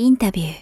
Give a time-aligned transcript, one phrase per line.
[0.00, 0.54] インタビュー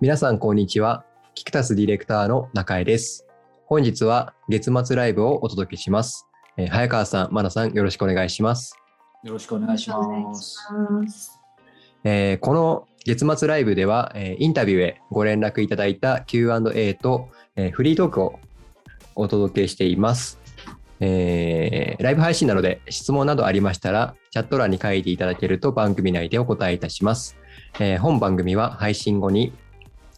[0.00, 1.04] 皆さんこんにちは。
[1.34, 3.26] キクタスディレクターの中江です。
[3.66, 6.26] 本日は月末ライブをお届けします。
[6.56, 8.74] えー早川さん、マナさんよろしくお願いします。
[9.24, 10.34] よろしくお願いしま
[11.06, 11.38] す。
[12.02, 18.40] えーこの月末ライブでは、えーインタビューへご連絡いただいた Q&A と、えーフリートークを
[19.16, 20.41] お届けしています。
[21.04, 27.36] えーライブ配信なので質問などありましたらチャット欄に書いていただけると番組内でお答えいたします。
[27.80, 29.52] えー本番組は配信後に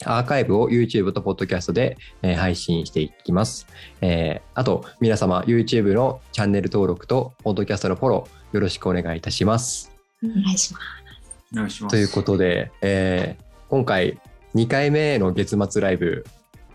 [0.04, 3.66] アーカイブを YouTube と Podcast で、えー配信していきます。
[4.02, 9.90] えーあと皆様 YouTube のチャンネル登録と Podcast のフォローよろしくお願いいたします。
[10.23, 10.84] お願いします。
[11.52, 11.92] お願いします。
[11.92, 14.20] ということで、えー今回
[14.54, 16.24] 2回目の月末ライブ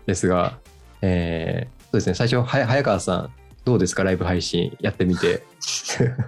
[0.06, 0.58] ですが、
[1.00, 3.30] えーそうですね最初は早川さん
[3.64, 4.04] どうですか？
[4.04, 5.42] ライブ配信やってみて。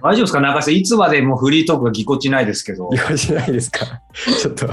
[0.01, 0.39] 大丈夫ですか？
[0.39, 2.89] 中井さん、いつまでもフリートークがぎこちないですけど。
[2.93, 4.01] い、かしないですか？
[4.39, 4.67] ちょっと。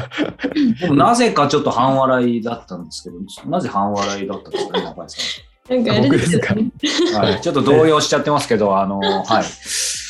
[0.81, 5.23] でもなぜかちょっと半笑いだったんですけど、なぜ半笑いだったんですかね、中井さ
[5.71, 6.63] なんかあれですよね。
[6.63, 7.15] ん。
[7.15, 9.25] はい、ちょっと動揺しちゃってますけど、あの、 はい。
[9.25, 9.45] はい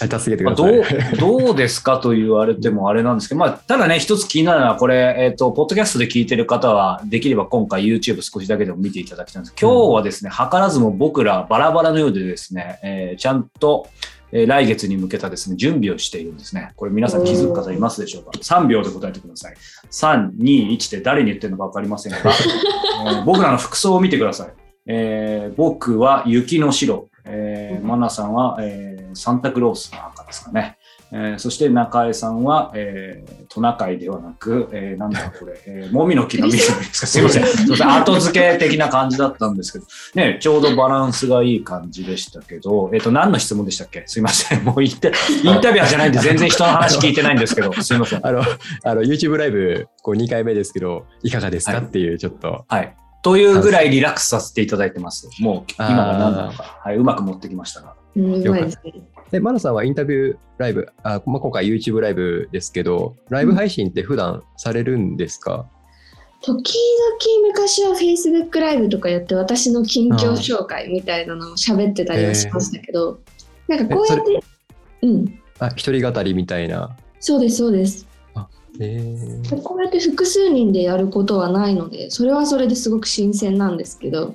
[0.08, 1.14] 助けてくまあだどさい。
[1.14, 9.55] うどうですかと言われてもあれなんですけど、まあ、ただね、一つ気になるのは、これ、えっ、と、ポッドキャストで聞いてる方は、できれば今回 YouTube 少しだけでも見ていただきたいんです。
[9.61, 13.89] 今日はですね、図らずも僕らバラバラのようでですね、えーちゃんと、
[14.33, 16.72] えー来月に向けたですね、準備をしているんですね。
[16.77, 19.55] これ皆さん気づく方いますでしょうか ?3 秒で答えてください。
[19.91, 24.59] 3、2、1って誰に言ってるのか分かりませんが、 えー僕らの服装を見てください。
[24.86, 30.77] えー僕は雪の白、えーマナさんは、えーサンタクロースの赤ですかね。
[31.12, 36.64] えーそして中江さんは、えートナカイではなく、えーなんだこれ、えー、もみの木の緑で
[36.95, 37.06] すか？
[37.08, 37.45] すいません。
[37.45, 37.91] すいません。
[37.91, 44.05] 後付け的な感じだったんですけど、ね、ちょうどバランスがいい感じでしたけど、えっ、と、何の質問でしたっけ？
[44.06, 44.62] すいません。
[44.64, 48.25] もうインタインタビュアーじゃないんで全然人の話聞いてないんですけど、 すいません。
[48.25, 48.41] あの
[48.84, 52.95] あの YouTube ライブこう2回目ですけどいかがですか、はいっていうちょっとはい。
[53.23, 55.29] というぐらいリラックスさせていただいてます。
[55.41, 57.95] もう今が何なのか、はい、うまく持ってきましたが。
[58.17, 58.95] うん、うまいですね。
[59.31, 65.67] でマナさんはインタビューライブあ、まあ、今回 YouTube ライブですけどライブ配信って普段されるんですか、
[66.42, 73.20] 時々昔は Facebook ライブとかやって私の近況紹介みたいなのを喋ってたりはしましたけど、
[73.69, 74.41] なんかこうやって、
[75.03, 76.97] うん、あ一人語りみたいな。
[77.20, 78.09] そうですそうです。
[78.83, 84.35] えーこうやって複数人でやることはないので、それはそれですごく新鮮なんですけど、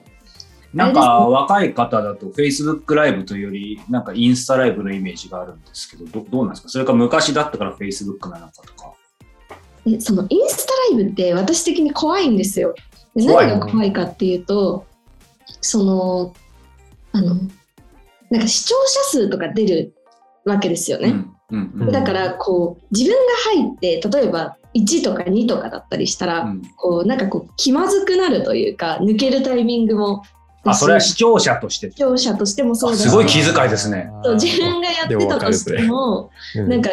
[0.74, 6.70] なんか若い方だと Facebook ライブというより、なんかインスタライブのイメージがあるんですけど、どどうなんですか？
[6.70, 8.94] それか昔だったから Facebook なのかとか。
[9.86, 12.76] でそのインスタライブって私的に怖いんですよ。
[13.16, 14.86] で怖い何が怖いかっていうと、
[15.62, 16.34] その、
[17.14, 17.36] あの、
[18.30, 19.96] なんか視聴者数とか出る
[20.44, 21.10] わけですよね。
[21.10, 21.92] うんうんうん。
[21.92, 26.62] だからこう自分が入って例えば1とか2とかだったりしたら、うん。
[26.76, 30.24] こうなんかこう気まずくなるというか抜けるタイミングも
[30.64, 31.92] あ、それは視視聴者として。
[31.92, 34.10] 聴者としてもそうだしすごい気遣いですね。
[34.24, 36.70] そう自分がやってたとしてもうん。
[36.70, 36.90] なんか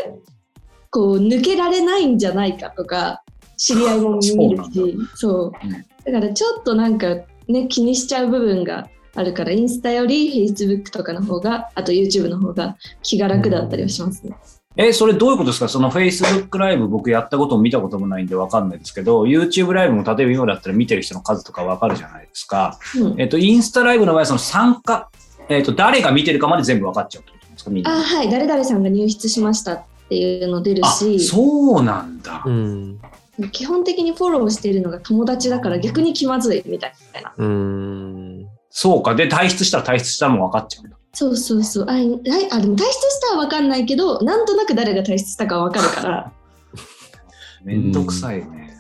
[0.90, 3.22] こう抜けられないんじゃないかとか
[3.56, 5.52] 知り合いも見るしそう。
[5.64, 5.70] うん。
[5.72, 7.16] だからちょっとなんか
[7.48, 14.34] ね気にしちゃう部分があるからインスタより Facebook とかの方があと YouTube の方が気が楽だったりはしますね。
[14.74, 15.68] え、それどういうことですか？
[15.68, 22.78] その Facebook ライブ僕やったことも見たこともないんでわかんないですけど、YouTube ライブも例えば今だったら見てる人の数とかわかるじゃないですか。
[22.98, 25.10] うんえっと、インスタライブの場合はその参加、
[25.50, 27.90] えっと、誰が見てるかまで全部わかっちゃうってことですかみんな。
[27.94, 32.42] あはい誰々さんが入室しましたっていうの出るあしそうなんだ。
[32.46, 32.98] うん
[33.50, 38.11] 基本的にフォローしているのが友達だから逆に気まずいみたいなうん
[38.72, 39.14] そうか。
[39.14, 40.96] で、退出したら退出したのも分かっちゃうんだ。
[41.14, 42.04] そうそうそうあはい
[42.50, 46.32] あでも退出したは分かんないけどなんとなく誰が退出したかは分かるから
[47.62, 48.74] めんどくさいね。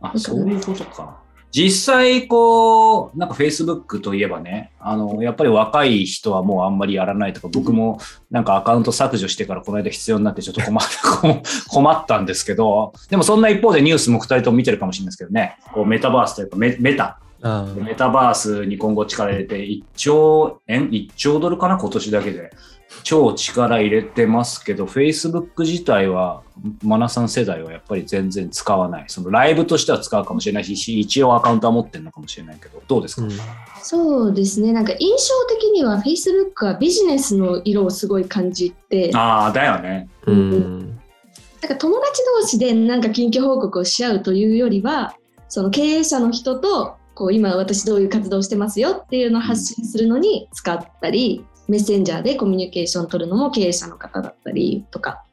[0.00, 1.26] あ、んそういうことか。
[1.52, 7.98] 実際、こう、なんか Facebook といえばね、あの、やっぱり若い人はもうあんまりやらないとか、僕も
[8.30, 11.40] なんかアカウント削除してからこの間必要になってちょっと困った、
[11.70, 21.76] 困ったんですけど、でもそんな一方でニュースも2人とも見てるかもしれないですけどね、こうメタバースというかメメタ、あメタバースに今後力入れて1兆円 ?1 兆ドルかな？
[21.76, 22.50] 今年だけで。
[23.02, 26.42] 超力入れてますけど、Facebook 自体は、
[26.82, 29.04] マナさん世代はやっぱり全然使わない。
[29.08, 33.30] そのライブとしては使うかもしれないし、一応アカウントは持ってるのかもしれないけど、どうですか、うん
[33.82, 40.08] そうですねなんか印象的には Facebook はビジネスの色をすごい感じてああ、だよね。
[40.26, 40.98] うん
[41.60, 45.16] なんか友達同士でなんか近況報告をし合うというよりは
[45.48, 55.24] その経営者の人とこう今私どういう活動をしてますよっていうのを発信するのに使ったりメッセンジャーでコミュニケーション取るのも経営者の方だったりとか。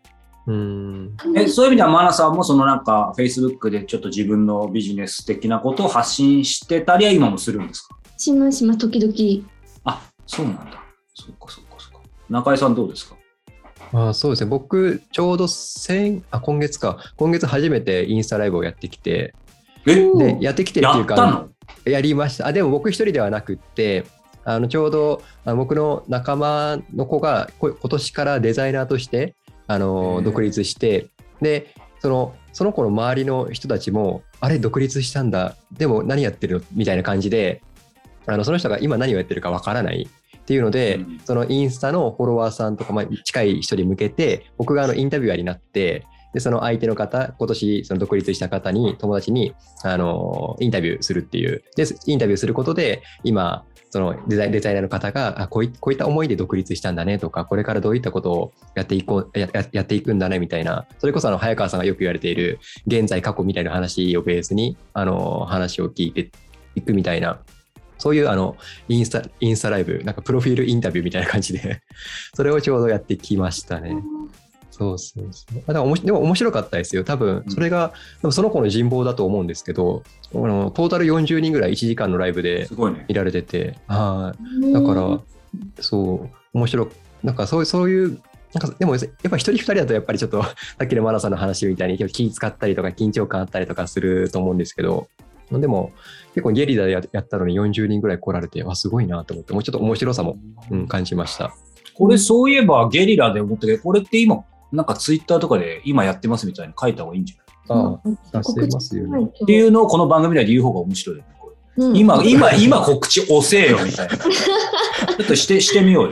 [0.48, 1.16] うん。
[1.36, 7.96] えそういう意味では、マナさんもそのなんか、Facebook でちょっと自分のビジネス的なことを発信してたりは今もするんですか？
[8.18, 9.48] しますします、時々。
[9.86, 10.84] あ、そうなんだ。
[11.14, 12.00] そっかそっかそっか。
[12.30, 13.16] 中井さんどうですか？
[13.94, 14.50] あそうですね。
[14.50, 16.98] 僕、ちょうど先、あ、今月か。
[17.16, 19.34] 今月初めてインスタライブをやってきて、
[19.88, 20.10] え？
[20.10, 21.50] おで、やってきてってやいうか、ったの？
[21.86, 22.48] やりました。
[22.48, 24.06] あ、でも僕一人ではなくって、
[24.46, 29.36] あのちょうどあ僕の仲間の子がこ今年からデザイナーとして
[29.68, 30.24] あへのー。
[30.24, 31.08] 独立して
[31.42, 35.56] でそのその子の周りの人たちもあれ独立したんだ。
[35.72, 36.66] でも何やってるの？
[36.74, 37.62] みたいな感じで
[38.26, 40.10] あのその人が今何をやってるかわからない。
[40.36, 41.22] っていうので、うん。
[41.24, 49.54] そのインスタのフォロワーさんとか、まあ、近い人に向けて僕があのインタビュアーになってでその相手の方今年その独立した方に友達に
[49.84, 51.64] あのインタビューするっていう。
[51.76, 60.88] でインタビューすることで今そのデザイデザイナーの方があこういこういった思いで独立したんだねとかこれからどういったことをやっていこうややっていくんだねみたいな。
[60.98, 66.32] それこそあの早川さんがよく言われている現在過去みたいな話をベースにあの話を聞いて
[66.76, 67.40] いくみたいな。
[68.00, 68.58] そういうあの
[68.90, 71.82] インスタインスタライブなんかプロフィールインタビューみたいな感じで
[72.34, 73.96] それをちょうどやってきましたね。
[74.84, 75.58] そうそうそう。
[75.58, 77.04] あだからおもしでも面白かったですよ。
[77.04, 80.04] 多分それが、多分その子の人望だと思うんですけど、
[80.34, 83.06] あのトータル40人ぐらい1時間のライブですごいね。
[83.08, 84.74] 見られてて、はい。
[84.74, 85.20] だから、
[85.80, 86.88] そう、面白い。
[87.24, 88.22] なんかそういう、そういう、
[88.54, 90.54] なんかでもやっぱ一人二人だとやっぱりちょっと さ
[90.84, 95.08] っきのマナさんの話みたいに気使ったりとか緊張感あったりとかすると思うんですけど、
[95.52, 95.92] でも
[96.34, 100.38] 結構ゲリラでややったのに40人ぐらい来られて、わ、すごいなと思って、もうちょっと面白さも、
[100.72, 101.54] うん、感じました。
[101.96, 104.44] これそういえばゲリラで思ったけど、これって今、
[104.74, 107.94] なんかツイッターとかで今やってますみたいに書いた方がいいんじゃない？
[107.94, 109.26] ああ、出せますよね。
[109.26, 111.30] っていうのをこの番組で言う方が面白いよね。
[111.40, 114.18] これうん今、今、今告知押せよみたいな。
[114.18, 116.12] ちょっとして、してみようよ。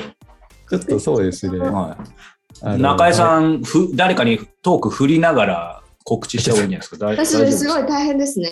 [0.70, 1.60] ちょっとそうですね。
[1.60, 1.98] は
[2.64, 2.80] い。
[2.80, 7.06] 中江さん、ふ誰かにトーク振りながら告知した方がいいんじゃないですか？
[7.06, 8.52] 大私それすご大い大変ですね。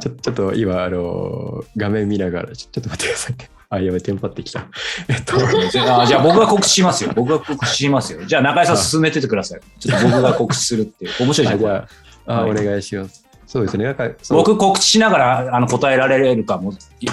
[0.00, 3.50] ちょちょっと今、あの画面見ながら、ちょちょっと待ってくださいね。
[3.74, 4.66] あ、やばい、テンパってきた。
[5.08, 7.12] えっと、あじゃあ僕が告知しますよ。
[7.14, 8.24] 僕が告知しますよ。
[8.24, 9.60] じゃあ中江さん進めててください。
[9.78, 11.12] ちょっと僕が告知するっていう。
[11.24, 11.60] 面白いじゃん。
[11.60, 11.82] これ
[12.26, 13.24] あはいお願いします。
[13.46, 13.84] そうですね。
[13.84, 16.72] なん僕告知しながらあの答えられるかも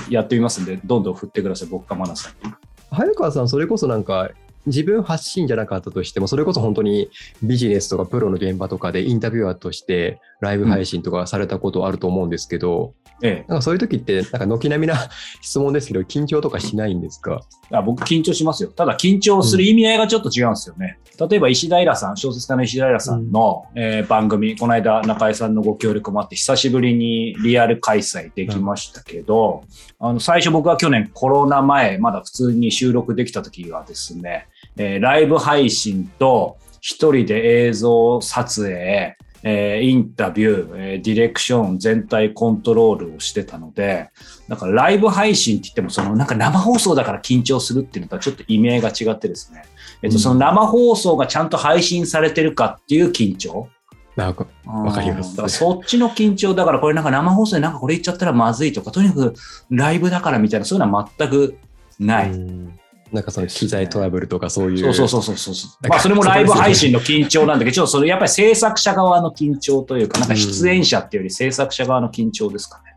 [0.10, 1.68] やってみますんで、どんどん振ってください。
[1.68, 2.54] 僕かマナさんに。
[2.92, 4.30] 早川さん、それこそなんか、
[4.66, 7.10] 自分発信じゃなかったとしても、それこそ本当に
[7.42, 12.94] ビジネスとかプロの現場とかでインタビュアーとしてライブ配信とかされたことあると思うんですけど、
[13.24, 13.46] ええ。
[13.48, 14.96] なんかそういう時って、なんか軒並みな
[15.42, 17.42] 質問ですけど、緊張とかしないんですか？
[17.72, 18.70] あ僕緊張しますよ。
[18.70, 20.98] ただ緊張する意味合いがちょっと違うんですよね。
[21.20, 29.64] 例えば石平さん、小説家の石平さんの、えー番組、この間中井さんのご協力もあって久しぶりにリアル開催できましたけど、
[30.00, 44.10] あの最初僕は去年コロナ前、まだ普通に収録できた時はですね、えーライブ配信と一人で映像撮影、えーインタビュー、えーディレクション、全体コントロールをしてたので、
[44.48, 49.64] だからライブ配信って言っても、そのなんか生放送だから緊張するっていうのとはちょっと意味合いが違ってですね、
[50.02, 53.68] えっと、うんその生放送がちゃんと配信されてるかっていう緊張。
[54.16, 59.34] なんか、わかりますだからそっちの緊張、だからこれなんか生放送でなんかこれ言っちゃったらまずいとか、とにかく
[59.70, 61.58] ライブだからみたいな、そういうのは全く
[62.00, 62.32] ない。
[62.32, 62.78] うん
[63.12, 64.94] なんかその機材トラブルとかそういう。
[64.94, 65.88] そうそうそうそうそう。
[65.88, 72.92] まあそれもライブ配信の緊張なんだけど、ちょっとそれやっぱり制作者側の緊張というか、なんか出演者っていうより制作者側の緊張ですかね。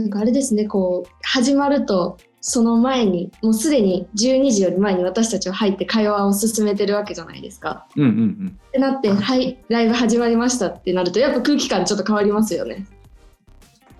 [0.00, 7.86] なんかあれですね、こう、始まると、その前に、もうすでに12時より前に私たちは入って会話を進めてるわけじゃないですか。
[7.96, 8.58] うんうんうん。
[8.68, 12.86] ってなって、はい、ライブ始まりましたってなると、やっぱ空気感ちょっと変わりますよね。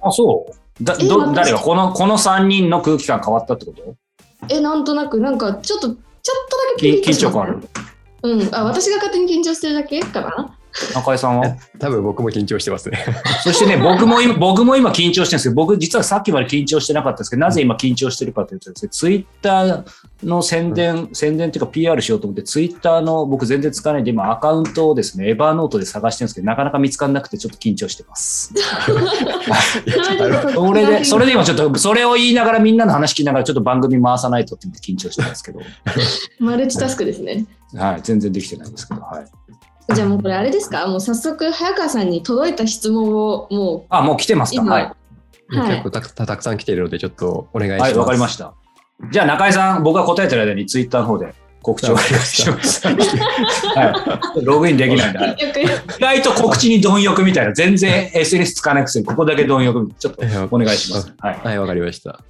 [0.02, 0.46] あ、そ
[0.80, 3.96] うだど誰がこの、この3人の空気感変わったってこと？
[4.48, 7.58] え、なんとなく、なんかちょっと、ちょっとだけ緊張感ある。
[8.22, 10.57] うん、あ、私が勝手に緊張してるだけかな？
[10.94, 11.56] 中井さんは？
[11.78, 13.04] 多分僕も緊張してますね。
[13.42, 19.84] そしてね、僕も今、僕も今緊張してるんですけど、僕実はさっきまで緊張してなかったんですけど、なぜ今緊張してるかというとですね、ツイッター
[20.24, 28.52] の宣伝、宣伝っていうか PR しようと思って、ツイッターの僕全然使わないんで、今アカウントをですね、エバーノートで探してるんですけど、なかなか見つからなくてちょっと緊張してます。
[30.54, 35.60] それで、それで今ちょっと、それを言いながらみんなの話聞きながらちょっと番組回さないとって思って緊張してますけど、
[36.40, 37.46] マルチタスクですね。
[37.74, 39.37] はい、全然できてないんですけど、はい。
[39.94, 40.86] じゃあもうこれあれですか？
[40.86, 44.62] もう早速早川さんに届いた質問をもあ、もう来てますか？
[44.62, 44.82] 今はい。
[44.84, 44.94] はい
[45.70, 47.90] 結構たくたくさん来てるので、ちょっとお願いします。
[47.92, 48.52] はい、わかりました。
[49.10, 52.82] じゃあ中井さん、僕が答えてる間にツイッターの方で告知をお願いします。
[52.86, 54.44] はい。
[54.44, 55.18] ログインできないんで。
[55.18, 59.90] う よく意外と告知に貪欲みたいな、全然 SNS 使わないくせに、ここだけ貪欲。
[59.98, 61.14] ちょっとお願いします。
[61.18, 61.40] はい。
[61.42, 62.20] はい、わかりました。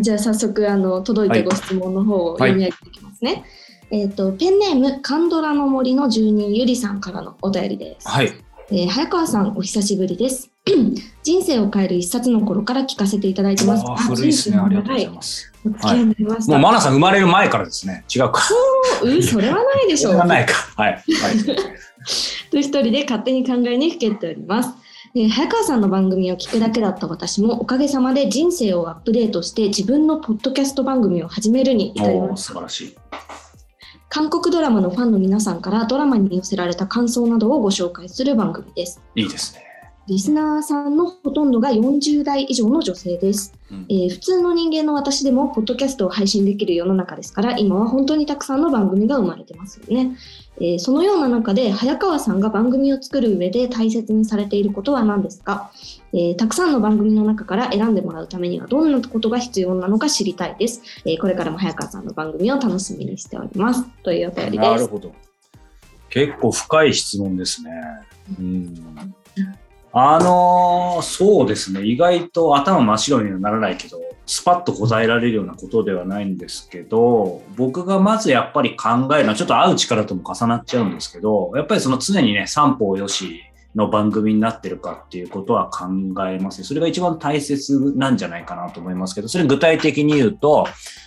[0.00, 3.44] じゃあ早速あの届いたご質問の方をはい読み上げていきますね。
[3.94, 8.08] えっ、と、ペンネーム、カンドラの森の住人ゆりさんからのお便りです。
[8.08, 8.32] はい。
[8.72, 10.50] えー早川さん、お久しぶりです。
[11.22, 13.84] 人生を変える一冊の頃から聞かせていただいてます。
[13.86, 14.56] あー古いですね。
[14.56, 15.52] ありがとうございはます。
[15.64, 16.52] お付き合いになりました。
[16.52, 18.04] もうマナさん生まれる前からですね。
[18.12, 18.42] 違うか。
[19.04, 20.26] うん、それはないでしょうそれは。
[20.26, 20.54] ないか。
[20.74, 20.92] はい。
[20.94, 21.02] はい。
[22.50, 24.70] と一人で勝手に考えにふけっております。
[25.14, 32.96] えー早川さんの番組を聞くだけだった私もおかげさまで人生をアップデートして自分のポッドキャスト番組を始めるに至りました素晴らしい。
[34.14, 39.02] 韓国ドラマのファンの皆さんからドラマに寄せられた感想などをご紹介する番組です。
[39.16, 39.64] いいですね。
[40.06, 43.86] リスナーさんのほとんどが40代以上の女性です、うん。
[43.88, 50.16] えー普通の人間の私でもポッドキャストを配信できる世の中ですから今は本当にたくさんの番組が生まれてますよね、
[50.60, 55.70] えーそのような中で早川さんが番組を作る上で大切にされていることは何ですか、
[56.12, 65.12] えーたくさんの番組の中から選んでもらうためにはどんなことが必要なのか知りたいです、えーこれからも早川さんの番組を楽しみにしておりますというお便りですなるほど。
[66.10, 67.70] 結構深い質問ですね。
[68.38, 69.14] うん。
[69.96, 71.82] あのーそうですね。
[71.84, 83.40] 意外と頭真っ白にはならないけど、スパッと答えられるようなことではないんですけど、僕がまずやっぱり考えるのは、ちょっと会う力とも重なっちゃうんですけど、やっぱりその常にね、三方よし
[83.76, 85.86] の番組になってるかっていうことは考
[86.28, 86.64] えますね。
[86.64, 90.66] それが一番大切なんじゃないかなと思いますけど、それ具体的に言うと、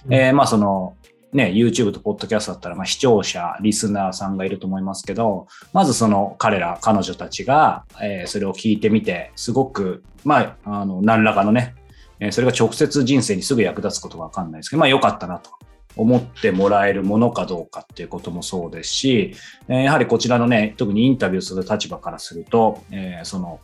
[0.09, 0.95] えーまあその、
[1.33, 11.75] ね、YouTube と Podcast だったら、まあ、視聴者、リスナーさんがいると思いますけど、まずその彼ら、彼女たちが、えーそれを聞いてみて、すごく、まあ、あの、何らかのね、
[12.19, 15.51] えーそれが直接人生にすぐ役立つことがわかんないですけど、まあ良かったなと
[15.97, 19.35] 思ってもらえるものかどうかっていうこともそうですし、
[19.67, 23.59] えーやはりこちらのね、特にインタビューする立場からすると、えーその、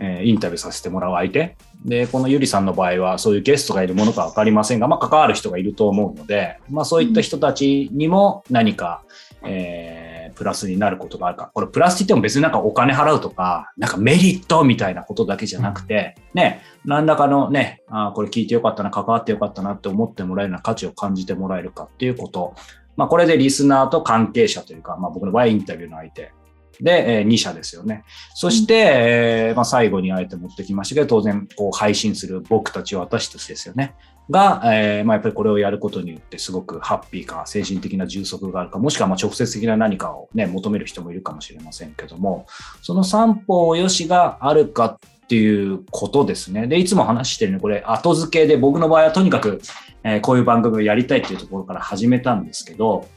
[0.00, 1.56] えーインタビューさせてもらう相手。
[1.84, 9.02] で、このゆりさんの場合は、そういうゲストがいるものかわかりませんが、まあ、関わる人がいると思うので、まあ、そういった人たちにも何か、
[9.44, 11.50] えープラスになることがあるか。
[11.52, 22.54] これ、プラスって言っても別になんかお金払うとか、なんかメリットみたいなことだけじゃなくて、ね、何らかのね、あこれ聞いてよかったな、関わってよかったなって思ってもらえるような価値を感じてもらえるかっていうこと。
[22.96, 26.32] まあ、これでリスナーと関係者というか、まあ、僕の場合インタビューの相手。
[26.80, 28.04] で、え2社ですよね。
[28.34, 33.94] そして、えーまあ、最後にあえて持ってきましたけど、当然、こう、配信する僕たち、私たちですよね。
[34.30, 42.46] が、えーまあ、やっぱりこれをやることによって、すごくハッピーか、精神的な充足があるか、もしくはまあ直接的な何かをね、求める人もいるかもしれませんけども、
[42.82, 46.66] その三方よしがあるかっていうことですね。
[46.66, 49.60] で、いつも話してるのこれ、後付けで、僕の場合はとにかく、
[50.04, 53.08] えーこういう番組をやりたいっていうところから始めたんですけど、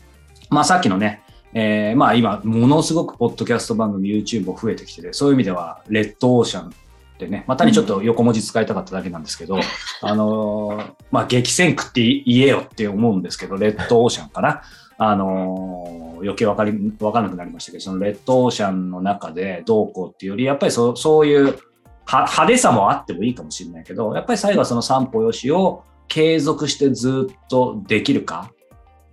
[0.50, 1.22] まあ、さっきのね、
[1.54, 6.72] えーまあ今、ものすごくポッドキャスト番組、YouTube も増えてきてて、そういう意味では、レッドオーシャンっ
[7.18, 9.60] てね、まあ、単にちょっと横文字使いたかっただけなんですけど、
[10.02, 14.62] あのーまあ、激戦区って言えよって思うんですけど、レッドオーシャンかな？
[14.98, 21.58] あのー余計わかり、わかんなくなりましたけど、そのレッドオーシャンの中でどうこうっていうより、やっぱりそうそういう
[22.06, 28.52] は派手さもあってもいいかもしれないけど、やっぱり最後はその三歩よしを継続してずっとできるか。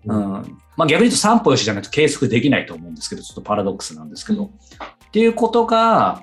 [0.05, 0.59] うん。
[0.77, 4.45] まあ逆に言うと三歩よしじゃないと継続できないと思うんですけど、ちょっとパラドックスなんですけど。
[4.45, 4.51] うん
[5.09, 6.23] っていうことが、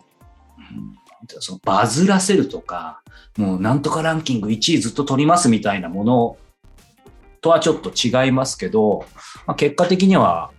[0.58, 0.96] うん
[1.40, 3.02] そのバズらせるとか、
[3.36, 6.38] もうなんとかランキング1位ずっと取りますみたいなもの
[7.42, 9.06] とはちょっと違いますけど、
[9.48, 10.52] まあ、結果的には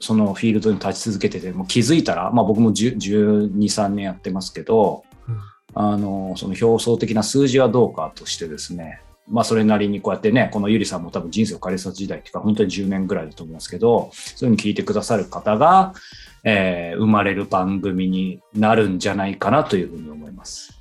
[0.00, 5.38] そのフィールドに立ち続けてて、もう気づいたら、まあ僕も10 12、3年やってますけど、うん
[5.74, 15.94] あの、その表層的な数字はどうかとしてですね、まあそれなりにこうやってね、このゆりさんも多分人生を変えさ時代っていうか、本当に10年ぐらいだと思いますけど、そういうふうに聞いてくださる方が、
[16.44, 20.78] えー生まれる番組になるんじゃないかなというふうに思います。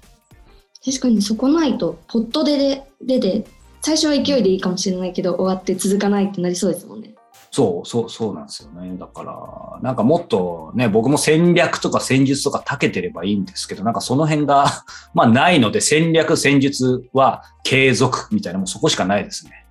[0.86, 3.46] 確かにそこないとポットでで出て
[3.82, 7.14] 最初は勢いでいいかもしれないけど終わって続かないってなりそうですもんね。
[7.55, 8.97] そう、そう、そうなんですよね。
[8.97, 14.65] だから、なんかもっとね、僕も戦略とか戦術とか長けてればいいんですけど、なんかその辺が、
[15.15, 19.65] まあないので、戦略、戦術は継続みたいな、もうそこしかないですね。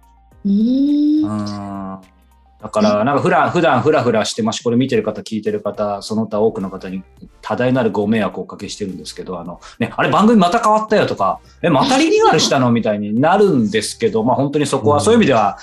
[0.46, 1.98] うーん。
[1.98, 2.14] うん
[2.62, 7.02] だから、なんか普段、普段フラフラしてますし、これ見てる方、聞いてる方、その他多くの方に
[7.42, 15.58] 多大なるご迷惑をおかけしてるんですけど、あの、ね、あれ番組また変わったよとか、え、またリニューアルしたのみたいになるんですけど、まあ本当にそこは、うんそういう意味では、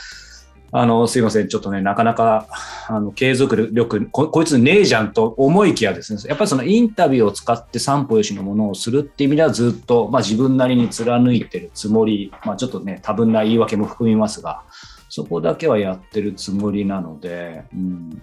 [0.74, 2.48] あの、すいません、ちょっとね、なかなか、
[2.88, 14.64] あの、継続力、ここいつねえじゃんと思いきやですね、やっぱりそのインタビューを使って三歩よしのものをするっていう意味ではずっと、まあ自分なりに貫いてるつもり、まあちょっとね、多分な言い訳も含みますが、
[15.10, 18.22] そこだけはやってるつもりなので、うん、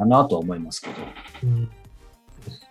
[0.00, 0.94] かなとは思いますけど。
[1.44, 1.70] うん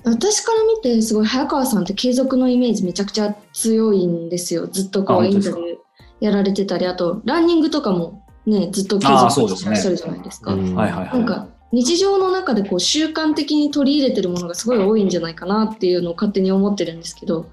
[0.03, 4.65] 私から見てすごい早川さんって継続のイメージめちゃくちゃ強いんですよ。
[4.67, 5.77] ずっとこあうインタビュー
[6.21, 10.53] やられてたりあとランニングとかもね、ずっと継続そうですねしてらっしゃるじゃないですか。
[10.53, 11.19] うんはいはいはい。
[11.19, 17.45] なんか日常の中でこう習慣的に取り入れてるものがすごい多いんじゃないかなっていうのを勝手に思ってるんですけど、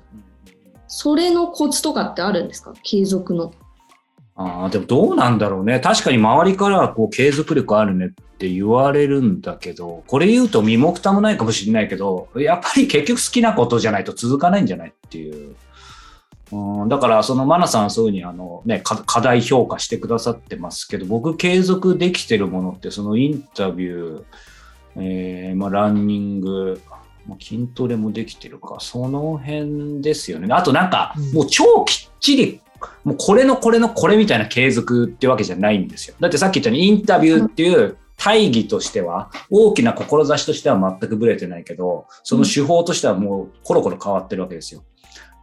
[0.88, 2.73] それのコツとかってあるんですか？
[2.83, 3.52] 継続の。
[4.38, 5.81] ああ、でもどうなんだろうね。
[5.81, 15.57] 確かに周りからはこう継続力あるねって言われるんだけど、これ言うと身も蓋もないかもしれないけど、やっぱり結局好きなことじゃないと続かないんじゃないっていう。
[16.53, 24.25] うん、だから、そのマナさんはそういうふうにあの、ね、か課題評価してくださってますけど、僕継続できてるものって、そのインタビュー、
[24.97, 26.81] えーまあ、ランニング、
[27.26, 30.47] まあ筋トレもできてるか、その辺ですよね。
[30.55, 32.61] あとなんか、もう超きっちり
[33.05, 36.17] もうこれのこれのこれみたいな継続ってわけじゃないんですよ。
[36.21, 44.83] だってさっき言ったようにインタビューっていう大義としては、大きな志としては全くブレてないけど、その手法としてはもうコロコロ変わってるわけですよ。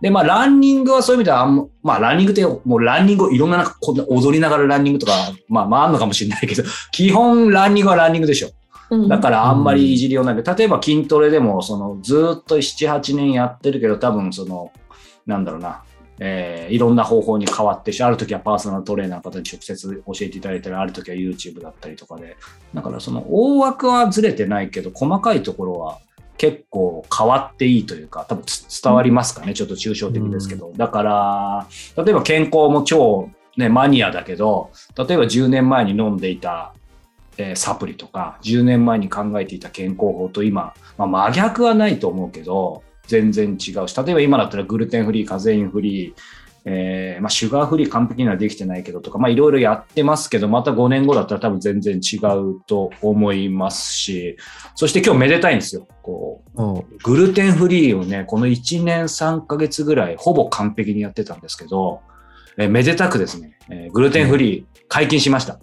[0.04, 5.14] で、まあ、ランニングはそういう意味ではあんま、まあ、ランニングって、もうランニングをいろんななんかこんな踊りながらランニングとか、
[5.48, 8.50] まあ、まあ、あんのかもしれないけど、 基本ランニングはランニングでしょ。
[8.90, 9.08] うん。
[9.08, 10.36] だからあんまりいじりようない。
[10.36, 14.74] けど、例えば筋トレでも、そのずーっと7、8年やってるけど、多分その、
[15.26, 15.84] なんだろうな、
[16.20, 22.36] えーいろんな方法に変わってし、ある時はパーソナルトレーナーの方に直接教えていただいたり、ある時は YouTube だったりとかで、
[22.74, 26.00] だからその大枠はずれてないけど、細かいところは
[26.38, 30.72] 結構変わっていいというか、多分つ伝わりますかね、ちょっと抽象的ですけど。
[30.76, 31.68] だから、
[32.04, 36.74] 例えば健康も超、ね、マニアだけど、例えば10年前に飲んでいた
[37.38, 46.14] えーサプリとか、10年前に考えていた健康法と今、まあ、真逆はないと思うけど、全然違うし、例えば今だったらグルテンフリー、カゼインフリー、
[46.66, 54.38] えーまあ、シュガーフリー完璧にはできてないけどとか、まあ、いろいろやってますけど、また5年後だったら多分全然違うと思いますし、
[54.76, 55.88] そして今日めでたいんですよ。
[56.02, 62.02] こう、おグルテンフリーをね、この1年3ヶ月ぐらいほぼ完璧にやってたんですけど、
[62.58, 65.60] えーめでたくですね、えーグルテンフリー解禁しました。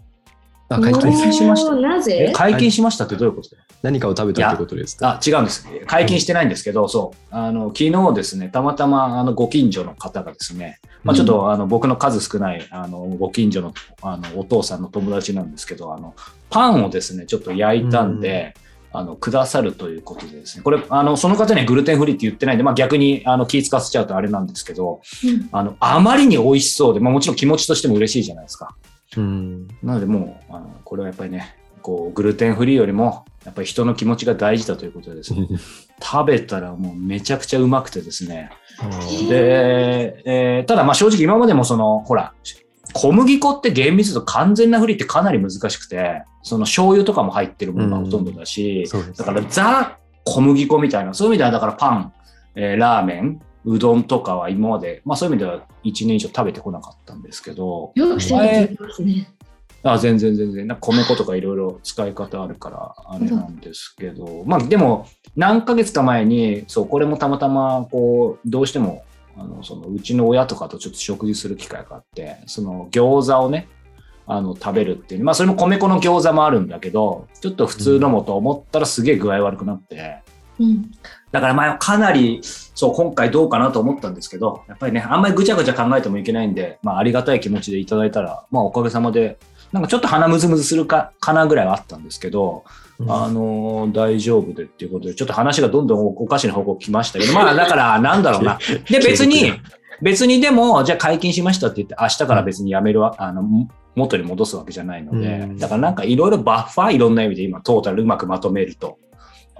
[0.76, 1.74] 禁解禁しました。
[1.74, 2.00] なえ？
[2.00, 3.56] ぜ解禁しましたってどういうこと？
[3.82, 5.20] 何かを食べたってことですか？
[5.20, 5.66] あ、違うんです。
[5.86, 7.34] 解禁してないんですけど、そう。
[7.34, 16.14] あの、昨日ですね、たまたま、あの、ご近所の方がですね、まあ、ちょっと、あの、僕の数少ない、あの、ご近所の、あの、お父さんの友達なんですけど、あの、
[16.50, 18.54] パンをですね、ちょっと焼いたんで、
[18.92, 25.48] あの、くださるということでですね、これ、あの、その方にはグルテンフリーって言ってないんで、まあ、逆に、あの、気使わせちゃうとあれなんですけど、うん。
[25.52, 28.74] あの、あまりに美味しそうで、まあ、もちろん気持ちとしても嬉しいじゃないですか。
[29.16, 29.68] うん。
[29.82, 35.46] なのでもう、あのこれはやっぱりね、こう、グルテンフリーよりも、やっぱり人の気持ちが大事だということでですね、
[36.02, 38.50] 食べたらもうめちゃくちゃうまくてですね。
[39.28, 42.34] で、えーただまあ正直今までもその、ほら、
[42.92, 52.12] 小麦粉って厳密度完全なフリーってかなり難しくて、その醤油とかも入ってるものがほとんどだし、そうですだからザ小麦粉みたいな、そういう意味ではだからパン、
[52.56, 59.34] えーラーメン、うどんとかは今まで、まあそういう意味では1年以上食べてこなかったんですけど、よくますね。
[59.82, 60.66] あ全然全然。
[60.66, 69.04] なんか米粉とかいろいろ使い方あるから、あれなんですけど、まあでも、何ヶ月か前に、そう、これもたまたま、こう、どうしても、
[69.38, 73.68] あの、その、うちの親とかとちょっと食事する機会があって、その、餃子をね、
[74.26, 75.24] あの、食べるっていう。
[75.24, 80.22] まあ、それも米粉の餃子もあるんだけど、ちょっと普通のもと思ったらすげえ具合悪くなって、
[80.58, 80.90] うん。
[81.32, 82.40] だからまあかなり、
[82.80, 89.38] そう、今回どうかなと思ったんですけど、やっぱりね、あんまりぐちゃぐちゃ考えてもいけないんで、まあありがたい気持ちでいただいたら、まあおかげさまで、
[89.70, 92.64] なんかちょっと鼻むずむずするか、かなぐらいはあったんですけど、
[93.06, 98.58] あのー大丈夫でっていうことで、ちょっと話がどんどんおかしな方向来ましたけど、まあだからなんだろうな。
[98.90, 99.52] で、 別に、
[100.00, 108.98] 別にでも、じゃあ解禁しましたって言って、明日から別にやめるわ、あの、も元に戻すわけじゃないので、うんだからなんかいろいろバッファーいろんな意味で今トータルうまくまとめると。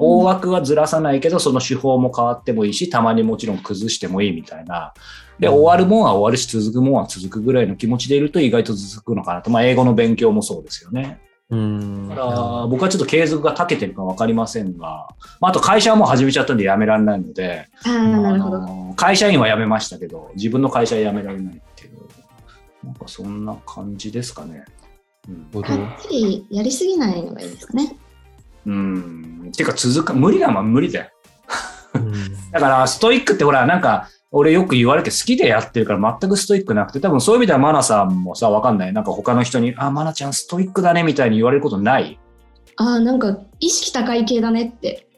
[0.00, 4.94] 大枠はずらさないけど、その手法も変わってもいいし、たまにもちろん崩してもいいみたいな。
[5.38, 9.50] で、うん終わるもんは終わるし、続くもんは続くぐらいの気持ちでいると意外と続くのかなと。
[9.50, 11.20] まあ、英語の勉強もそうですよね。
[11.50, 12.08] うん。
[12.08, 15.08] だから僕はちょっと継続が長けてるか分かりませんが、
[15.40, 17.68] まあ、あと会社はもう始めちゃったんで辞められないので、
[18.96, 21.98] 会社員は辞めましたけど、自分の会社は辞められないっていう、
[22.84, 24.64] なんかそんな感じですかね。
[25.28, 25.62] うん。
[25.62, 27.96] がっつりやりすぎないのがいいですかね。
[28.66, 29.52] うん。
[29.56, 31.06] てか続か、無理だもん、無理だよ。
[31.94, 32.12] うん
[32.52, 38.92] だから、ストイックってほら、なんか、俺よく言われるけど、好きでやってるから全くストイックなくて、多分そういう意味ではマナさんもさ、わかんない。
[38.92, 42.18] なんか他の人に、あ、マナちゃんストイックだねみたいに言われることない？
[42.76, 45.08] ああ、なんか意識高い系だねって、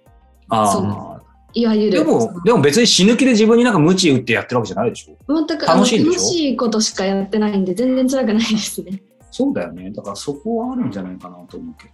[0.50, 1.22] そうああ。
[1.54, 1.98] いわゆる。
[1.98, 5.16] でも、でも別に死ぬ気で自分になんか無知打ってやってるわけじゃないでしょ？
[5.46, 6.18] 全く楽しいんでしょ？
[6.18, 9.02] 楽しいことしかやってないんで、全然辛くないですね。
[9.30, 9.90] そうだよね。
[9.90, 11.92] だからそこはあるんじゃないかなと思うけど。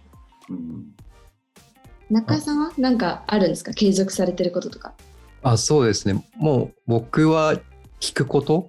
[0.51, 0.85] うん。
[2.09, 3.73] 中井さんはなんかあるんですか？
[3.73, 4.93] 継続されてることとか。
[5.43, 6.23] あそうですね。
[6.37, 7.55] もう僕は
[7.99, 8.67] 聞くこと、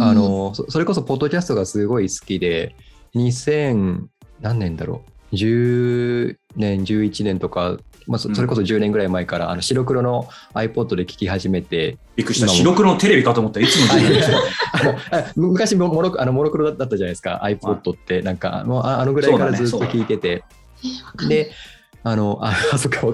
[0.00, 2.74] あのそそれこそポッドキャストがすごい好きで
[3.14, 4.04] 2000
[4.40, 12.48] 何年だろう？10年11年とか、まあ、そそれこそ10年ぐらい前から、あの白黒の iPod で聞き始めてびっくりした。
[12.48, 13.60] 白黒のテレビかと思った。
[13.60, 14.38] いつの時代ですか
[14.72, 17.40] あのあ昔もモロあのモノクロだったじゃないですか。
[17.42, 20.44] iPod ってなんかもうああのぐらいからずっと聞いてて、
[21.28, 21.50] で
[22.06, 23.12] あのあ あそっかわ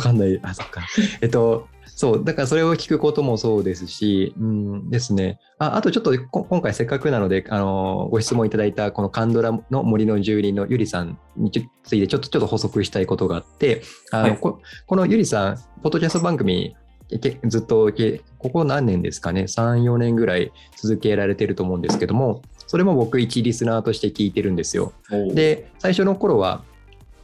[0.00, 0.38] かんない。
[0.42, 0.82] あそっか。
[1.22, 5.40] えっとそうだからそれを聞くこともそうですし、うんですね。
[5.58, 14.38] ああとちょっとこ今回せっかくなのであのご質問いただいたこのカンドラの森の住人のゆりさんについてちょっとちょっと補足したいことがあってあの、はい。
[14.38, 16.76] ここのゆりさんポッドキャスト番組
[17.18, 24.92] けずっとけここ何年ですかね？3、4年ぐらい続けられてると思うんですけども、それも僕一リスナーとして聞いてるんですよ。
[25.32, 26.62] で、最初の頃は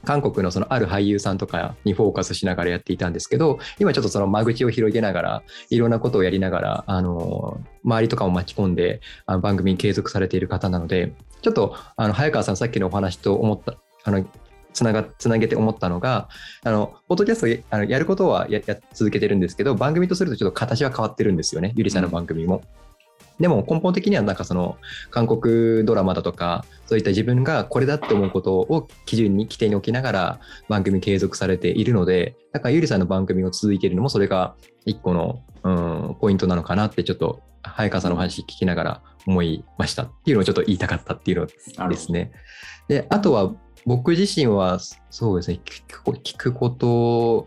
[0.05, 11.13] 韓国のそのある俳優さんとかにフォーカスしながらやっていたんですけど、今ちょっとその間口を広げながら、いろんなことをやりながら、あの、周りとかも巻き込んであの番組に継続されている方なので、
[11.43, 14.25] ちょっとあの早川さんさっきのお話と思った、あの、
[14.73, 16.29] つながつなげて思ったのが、
[16.65, 22.63] あの、ポッドキャストあのやることはやや続けてるんですけど、番組とするとちょっと形は変わってるんですよね、ゆりさんの番組も。
[23.41, 24.77] でも根本的にはなんかその
[25.11, 42.31] 韓国ドラマだとかそういった自分がこれだって思うことを基準に規定に置きながら番組継続されているのでだからゆりさんの番組を続いているのもそれが一個の、うん、ポイントなのかなってちょっと早川さんの話聞きながら思いましたっていうのをちょっと言いたかったっていうのですね。
[42.89, 43.55] であとは
[43.87, 44.79] 僕自身は
[45.11, 47.47] そうですね聞く聞くこと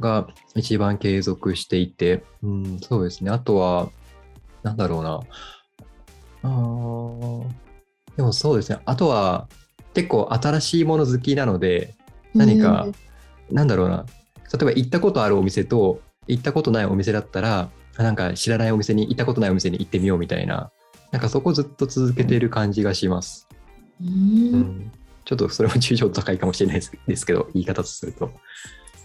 [0.00, 3.90] が一番継続していて、うん、そうですねあとは
[4.66, 5.20] なんだろうな。
[6.42, 7.46] あー。
[8.16, 8.80] でもそうですね。
[8.84, 9.48] あとは
[9.94, 11.94] 結構新しいもの好きなので
[12.34, 12.88] 何か、
[13.50, 14.04] なんだろうな。
[14.52, 20.72] 例えば行ったことあるお店と行ったことないお店だったらなんか知らないお店に行ったことないお店に行ってみようみたいな。
[21.12, 23.46] なんかそこずっと続けている感じがします。
[24.00, 24.08] うん。
[24.08, 24.92] うん。
[25.24, 28.32] ちょっとそれも抽象度高いかもしれないですですけど、言い方とすると。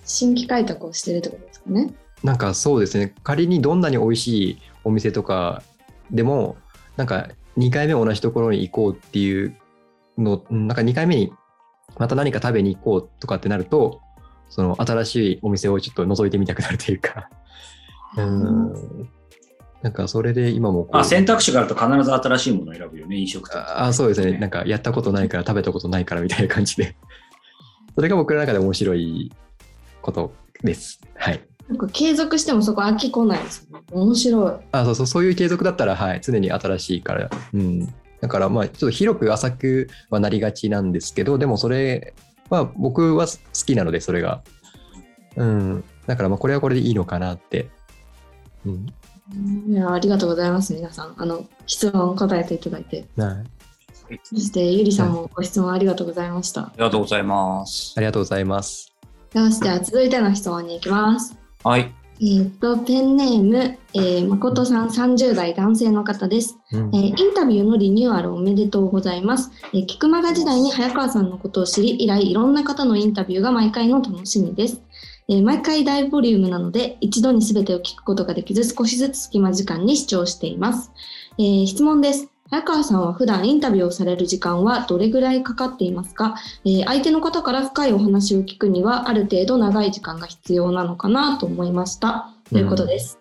[0.06, 1.94] 新規開拓をしてるってことですかね。
[2.24, 5.64] なんかそうですね、仮にどんなに美味しいお店とか
[6.12, 6.58] でも、
[6.98, 9.56] なんか2回目同じところに行こうっていう
[10.18, 11.34] の、うんなんか2回目に
[11.98, 14.02] また何か食べに行こうとかってなると、
[14.50, 17.30] その新しいお店をちょっと覗いてみたくなるというか、
[18.18, 19.10] うん、
[19.82, 23.60] なんかそれで今もあ選択肢があると必ず新しいものを選ぶよね、飲食店。
[23.60, 24.38] ああそうですね。
[24.38, 26.96] なんかやったことないから食べたことないからみたいな感じで。
[27.96, 29.32] それが僕の中で面白い
[30.02, 31.02] ことです。
[31.16, 31.42] はい。
[31.72, 33.86] なんか継続してもそこ飽きこないですよね。
[33.94, 34.54] 面白い。
[34.74, 37.30] あそうそう、そういう継続だったら、はい、常に新しいから。
[37.54, 37.86] うん。
[38.20, 42.14] だから、まあ、ちょっと広く浅くはなりがちなんですけど、でもそれ
[42.50, 43.34] は僕は好
[43.66, 44.44] きなので、それが。
[45.38, 45.84] うん。
[46.08, 47.70] だから、まあ、これはこれでいいのかなって。
[48.66, 48.86] うん。
[49.70, 53.42] いやありがとうございます皆さんあの質問答えていただいては
[54.10, 54.20] い。
[54.24, 57.94] そしてゆりさんもご質問ありがとうございました、ありがとうございます。
[57.96, 58.92] ありがとうございます。
[59.34, 61.94] よしじゃあ続いての質問に行きますはい。
[62.22, 69.52] えーっとペンネーム、えー、誠さん30代男性の方ですうんえーインタビューのリニューアルおめでとうございます。
[69.74, 74.82] えー、菊間が時代に早川さんのことを知り、以来いろんな方のインタビューが毎回の楽しみです。
[75.28, 80.92] えー毎回大ボリュームなので、一度に全てを聞くことができず、少しずつ隙間時間に視聴しています。
[81.40, 82.31] えー質問です。
[82.52, 86.36] 早川さんは普段インタビューをされる時間はどれぐらいかかっていますか、
[86.66, 92.30] えー相手の方から深いお話を聞くにはある程度長い時間が必要なのかなと思いました。
[92.50, 93.18] ということです。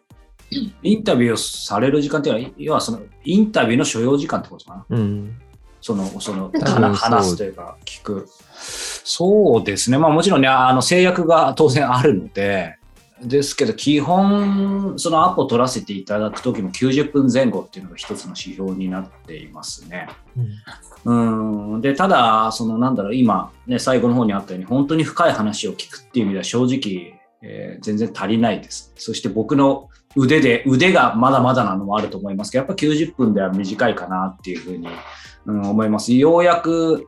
[0.82, 4.96] インタビューをされる時間っていうのは、要はそのインタビューの所要時間ってことかな？
[4.98, 5.40] うん。
[5.80, 8.28] その、その、話すというか、聞く。
[9.04, 9.98] そうですね。
[9.98, 12.79] まあもちろんね、あの制約が当然あるので、
[13.22, 20.08] ですけど、基本、そのアポ取らせていただくときも90分前後っていうのが一つの指標になっていますね。
[21.04, 21.14] う
[21.76, 21.80] ん。
[21.80, 28.92] で、ただ、そのなんだろう、今、ね、最後の方にあったように、本当に深い話を聞くっていう意味では正直、えー全然足りないです。
[28.96, 34.88] そして僕の腕で、腕がまだまだなのもあると思いますけど、やっぱ90分では短いかなっていうふうに、
[35.46, 36.12] うん、思います。
[36.12, 37.06] ようやく、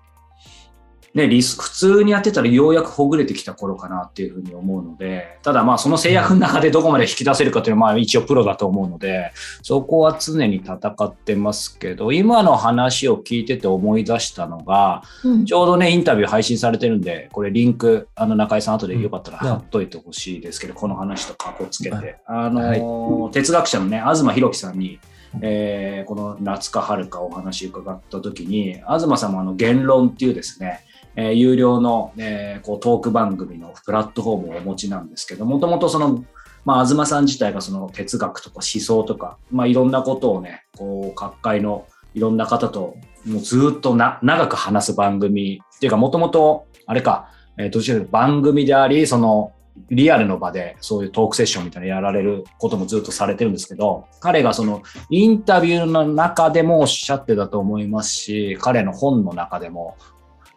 [1.15, 9.31] ね、リス普通にやってたらようやくほぐれてきた頃かなっていうふうに思うので、ただまあその制約の中でどこまで引き出せるかっていうのはまあ一応プロだと思うので、
[9.63, 15.45] そこは常に戦ってますけど、今の話を聞いてて思い出したのが、うん。
[15.45, 22.03] ちょうどね、インタビュー配信されてるんで、これリンク、あの中井さん後でよかったらうん貼っといてほしいですけど、この話とかこつけはい。
[22.03, 22.17] て。
[22.27, 24.99] あのー哲学者のね、東博樹さんに、
[25.43, 30.81] えーこの夏か春かお話伺った時に、東さんもあの言論っていうですね、
[31.17, 36.25] えー有料の、えーこうトーク番組のプラットフォームをお持ちなんですけど、もともとその、
[36.65, 49.53] まあ、東さん自体がその哲学とか思想とか、まあ、いろんなことをね、こう、各界のいろんな方ともうずっとな長く話す番組っていうか、もともと、あれか、えー、どちらかというと番組であり、その、
[49.91, 59.97] リアルの場でそういうトークセッションみたいなやられることもずっとされてるんですけど、彼がそのインタビューの中でもおっしゃってたと思いますし、彼の本の中でも、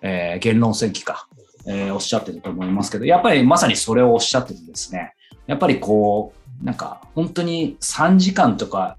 [0.07, 1.27] えー、言論戦記か、
[1.65, 5.15] えー、おっしゃってると思いますけど、やっぱりまさにそれをおっしゃっててですね、
[5.47, 8.97] やっぱりこう、なんか本当に3時間とか、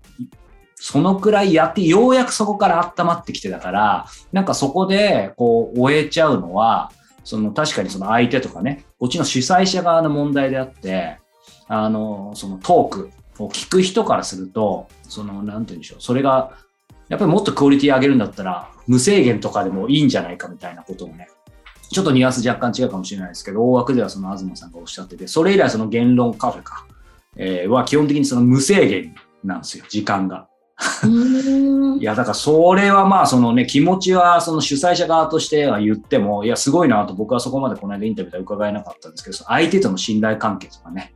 [0.75, 6.91] そのくらいやって、ようやくそこから温まってきてたから、なんかそこでこう終えちゃうのは、
[7.23, 11.19] その確かにその相手とかね、こっちの主催者側の問題であって、
[11.69, 16.53] あの、そのトークを聞く人からすると、その、なんて言うんでしょう、それが、
[17.09, 21.29] やっぱりもっとクオリティ上げるんだったら、無制限とかでもいいんじゃないかみたいなことをね、
[21.91, 26.87] ちょっとニュアンス若干違うかもしれないですけど、大枠ではその東さんがおっしゃってて、それ以来その言論カフェか、
[27.37, 30.49] えー、は基本的にその無制限なんですよ、時間が。
[31.99, 41.15] いや、だからそれはまあそのね、気持ちはその主催者側としては言っても、いや、すごいなと僕はそこまでこの間インタビューでは伺えなかったんですけど、相手との信頼関係とかね。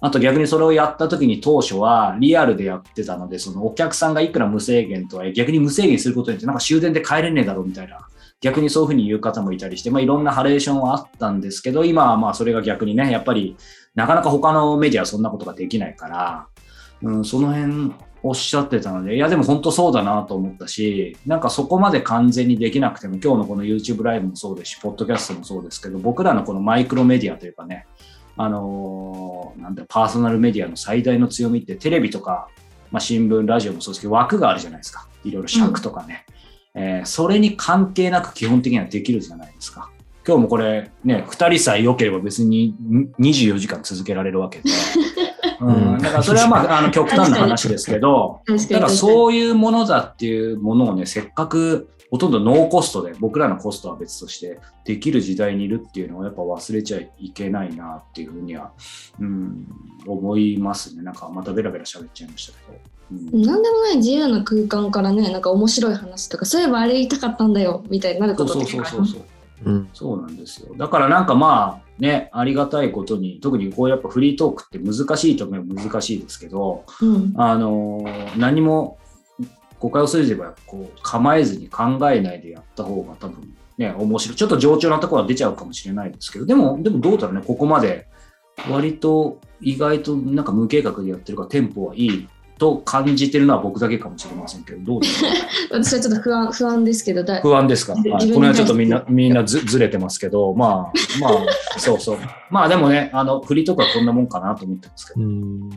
[0.00, 8.08] あと逆にそれをやった時に当初はリアルでやってたので、そのお客さんがいくら無制限とは逆に無制限することによってなんか終電で帰れねえだろうみたいな
[8.40, 13.56] 逆にそういうふうに言う方もいたりして、まあ、いろんなハレーションはあったんですけど、今はまあそれが逆にね、やっぱり
[13.94, 16.46] なかなか他のメディアはそんなことができないから、
[17.02, 27.86] うん、その辺おっしゃってたので、いやでも本当そうだなと思ったし、なんかそこまで完全にできなくても、今日のこの YouTube ライブもそうですし、ポッドキャストもそうですけど、僕らのこのマイクロメディアというかね、
[28.36, 32.48] あのー、なんだパーソナルメディアの最大の強みってテレビとか、
[32.90, 35.06] まあ、新聞、ラジオもそうですけど、枠があるじゃないですか。
[35.24, 36.24] いろいろ尺とかね。
[36.34, 36.40] うん
[36.74, 39.90] えー、それに関係なく基本的にはできるじゃないですか。
[40.26, 42.74] 今日もこれね、2人さえ良ければ別に
[43.18, 44.64] 24時間続けられるわけで。
[45.60, 58.72] うん、だからそれはまあ、あの極端な話ですけど、だからそういうものだっていうものをね、せっかくほとんどノーコストで、僕らのコストは別としてできる時代にいるっていうのをやっぱ忘れちゃいけないなっていうふうには、
[59.20, 59.66] うん、
[60.06, 61.02] 思いますね。
[61.02, 62.78] なんかまたベラベラ喋っちゃいましたけど。
[63.32, 69.22] うん、何でもない自由な空間からねなんか面白い話とかそういえばあれ言いたかったんだよみたいになることってそうそうそうそう。
[69.62, 70.74] うん、そうなんですよ。
[70.76, 78.04] だからなんかまあねありがたいことに特にこうやっぱフリートークって難しいところは難しいですけど、うん、あの
[78.36, 78.98] 何も
[79.80, 84.36] 誤解をすればこう構えずに考えないでやった方が多分ね面白い。
[84.36, 88.06] ちょっと冗長なところは出ちゃうかもしれないですけどでもでもどうだろうねここまで。
[88.68, 95.28] 割と意外となんか無計画でやってるからテンポはいいと感じてるのは僕だけかもしれませんけど、どうですか
[95.80, 100.70] 私はちょっと不安不安ですけど、不安ですか、はい、この辺はちょっとみんなみんなずずれてますけど、まあ、
[101.20, 102.18] まあ、そうそう。
[102.50, 105.22] まあでもね、あの、振りとかこんなもんかなと思ってますけど。
[105.22, 105.70] うん。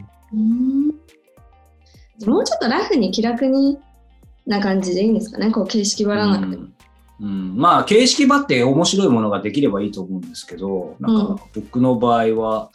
[2.26, 3.80] もうちょっとラフに気楽に
[4.46, 6.68] な感じでいいんですかね、こう形式ばらなくても。
[7.22, 12.70] うん、まあ形式ばって面白いものができればいいと思うんですけど、なんか僕の場合は、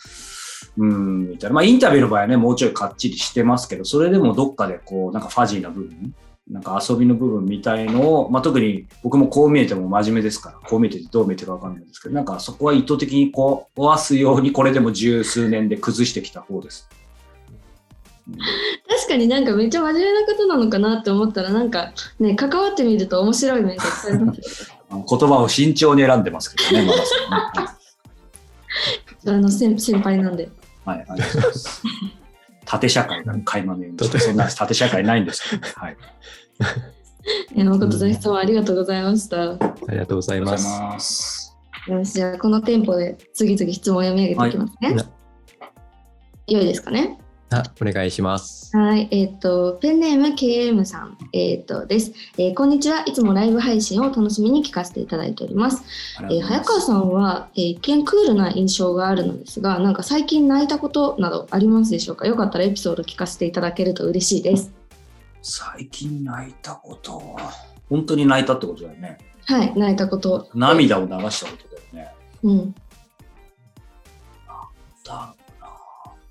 [0.76, 1.54] うん、みたいな。
[1.54, 6.14] まあ、インタビューの場合はね、もうちょいかっちりしてますけど、それでもどっかでこう、なんかファジーな部分、
[6.50, 16.88] なんか遊びの部分みたいのを、まあ、特に僕もこう見えても真面目ですから、こう見えてどう見えてるかわかんないですけど、なんかそこは意図的にこう、壊すようにこれでも十数年で崩してきた方です。
[18.88, 26.92] 確かになんかめっちゃ真面目なことなのかなって思ったらなんかね関わってみると面白い面がたくさんあります言葉を慎重に選んでますけどね、ま
[29.24, 30.48] だ あの先先輩なんで。
[30.84, 31.82] はい、ありがとうございます。
[32.64, 35.96] 縦社会が垣間見えましそんな縦社会ないんですけど、ね、はい。
[37.56, 39.52] え誠さん質問ありがとうございました。
[39.52, 41.56] ありがとうございます。
[41.86, 44.94] よし、じゃあこのテンポで次々質問を読み上げていきますね。
[44.94, 45.02] は
[46.46, 47.18] い、良いですかね。
[47.50, 48.76] あお願いします。
[48.76, 53.04] はい、えっ、ー、と、ペンネーム KM さん、えっ、ー、とです、えー、こんにちは。
[53.06, 55.82] いつもライブ配信を楽しみに聞かせていただいております。
[56.20, 62.26] ますえ早川さんは、え一見クールな印象があるのですが、なんか最近泣いたことなどありますでしょうか？
[62.26, 64.70] よかったらエピソード聞かせていただけると嬉しいです。
[65.40, 67.16] 最近泣いたこと？
[67.16, 67.50] は、
[67.88, 69.16] 本当に泣いたってことだよね。
[69.46, 70.50] はい、泣いたこと。
[70.52, 72.14] 涙を流したことだよね。
[72.42, 72.74] うん。
[75.02, 75.34] だ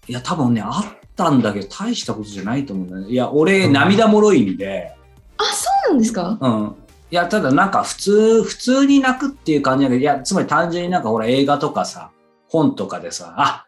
[0.08, 3.10] いや、多分ね、あったんだけど、大したことじゃないと思うんだね。
[3.10, 4.94] いや、俺、涙もろいんで。
[5.38, 6.38] あ、そうなんですか？
[6.40, 6.76] うん。
[7.10, 12.12] いや、ただなんか普通、普通に泣くっていう感じだけど、いや、つまり単純になんかほら映画とかさ、
[12.50, 13.66] 本とかでさ、あ、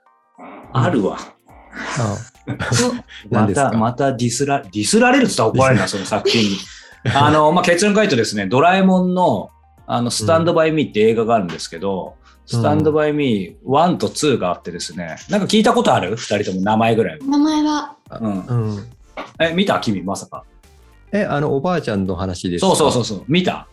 [0.73, 1.17] あるわ。
[3.29, 6.57] また、またディスら、ディスられるって言ったら怒られるな、その作品に。
[7.15, 9.49] あの、まあ、結論書いてですね、ドラえもんの、
[9.87, 12.15] あの、スタンドバイミーって映画があるんですけど、
[12.51, 16.15] スタンドバイミー1と2があってですね、なんか聞いたことある？
[16.15, 17.19] 二人とも名前ぐらい。
[17.23, 17.95] 名前は？
[18.19, 18.41] うん。
[18.41, 18.87] うん、
[19.39, 19.79] え、見た？
[19.79, 20.43] 君、まさか。
[21.11, 22.67] え、あの、おばあちゃんの話ですか？
[22.67, 23.23] そうそうそうそう。
[23.27, 23.67] 見た？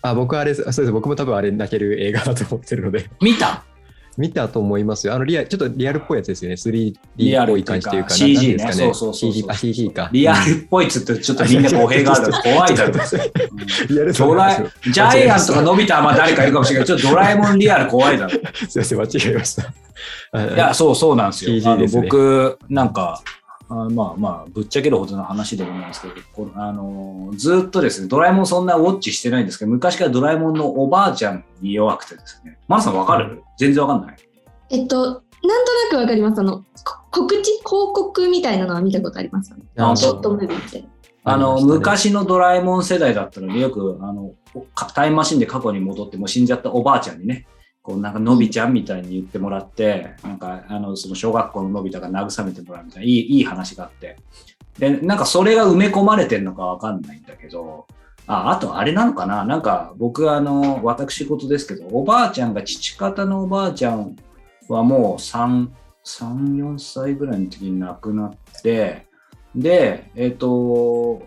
[0.00, 0.90] あ、僕あれ、そうです。
[0.92, 3.64] 僕も多分あれ泣ける映画だと思ってるので、見た？
[4.18, 5.14] 見たと思いますよ。
[5.14, 6.54] あの、リアル、ちょっとリアルっぽいやつですよね。
[6.56, 10.08] 3D リアルっぽい感じというか、かな CG なんですかねそうそうそうそう CG、か。
[10.12, 12.92] リアルっぽいっつってちょっとみんな語弊がある 怖いだろ。
[12.92, 18.30] うんリアルドラえジャイアンとかのび太はまあ誰かいるかもしれないけど、ちょっとドラえもんリアル怖いだろ。
[18.30, 19.72] い すいません、間違えました。
[20.32, 21.76] あや、そうそうなんですよ。
[21.92, 23.22] 僕、なんか、
[23.72, 26.14] あまあまあ、ぶっちゃけるほどの話でもないんですけど、
[26.54, 32.58] あのずっとですね、ドラえもんそんなウォッチしてないんですけど、昔からドラえもんのおばあちゃんに弱くてですね。
[32.68, 33.42] マナさんわかる？
[33.58, 34.16] 全然わかんない？
[34.70, 35.22] えっと、なんとな
[35.90, 36.40] くわかります。
[36.40, 36.64] あの、こ
[37.10, 37.50] 告知？
[37.52, 39.54] 広告みたいなのは見たことあります。
[39.76, 40.84] あちょっとムービーで。
[41.24, 44.32] あの、昔のドラえもん世代だったので、よく、あの、
[44.74, 47.46] かタイムマシンで過去に戻って、もう死んじゃったおばあちゃんにね、
[47.82, 54.16] こう、なんか、のびちゃんみたいに言ってもらって、なんか、あの、その小学校ののび太が慰めてもらうみたいな、いい、いい話があって。
[54.78, 57.86] で、なんか、それが埋め込まれてんのかわかんないんだけど、
[58.26, 59.44] あ、あと、あれなのかな？
[59.44, 64.16] なんか、僕、あの、私事ですけど、おばあちゃんが、父方のおばあちゃん
[64.68, 65.68] はもう3、
[66.04, 69.06] 3、4歳ぐらいの時に亡くなって、
[69.56, 71.22] で、えっ、と、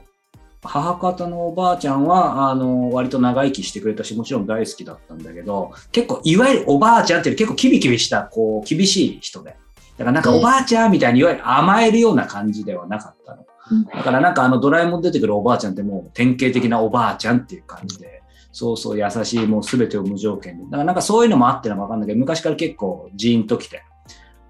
[0.65, 9.56] 母方のおばあちゃんは、あの、割と長生きしてくれたし、もちろん大好きだったんだけど、結構、いわゆるおばあちゃんっていう結構キビキビした、こう、厳しい人で。
[9.97, 13.45] だからなんかうんおばあちゃんみたいにいわゆる甘えるような感じではなかったの。
[13.71, 20.63] うんだからなんかあのドラえもん出てくるおばあちゃんってもう典型的なおばあちゃんっていう感じで、そうそう優しい、もう全てを無条件で。
[20.65, 23.84] だからなんかそういうのもあってのかわかんないけど、昔から結構ジーンときて。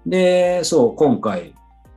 [0.04, 1.54] で、そう、今回、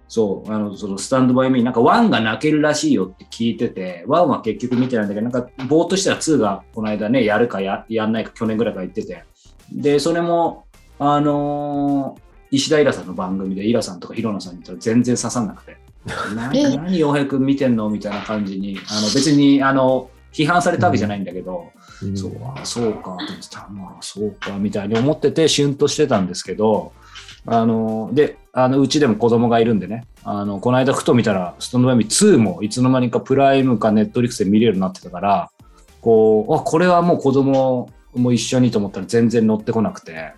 [0.09, 9.23] そう、あの、そのスタンドバイミー、なんか1が泣けるらしいよって聞いてて、1は結局見てないんだけど、なんかぼーっとしたら2がこの間ね、やるかややんないか去年ぐらいから言ってて。
[9.71, 10.65] で、それも、
[10.97, 15.77] あのー石田イラさんの番組でイラさんとかヒロナさんに言ったら全然刺さんなくて。
[16.35, 17.91] なえ何洋平君見てんの？
[17.91, 21.71] みたいな感じに、あの別にあの批判されたわけじゃないんだけど、
[22.03, 22.17] うん。
[22.17, 26.93] そう、あそうか、と思ってた、まあ、そうか、みたいに思ってて、シュンとしてたんですけど、
[27.45, 35.51] あの、で、あの、うちでも子供がいるんでね、あの、この間ふと見たら、スタンドバイミー2もいつの間にかプライムかネットリックスで見れるようになってたから、
[36.01, 40.33] こう、あ、これはもう子供も一緒にと思ったら全然乗ってこなくて、へ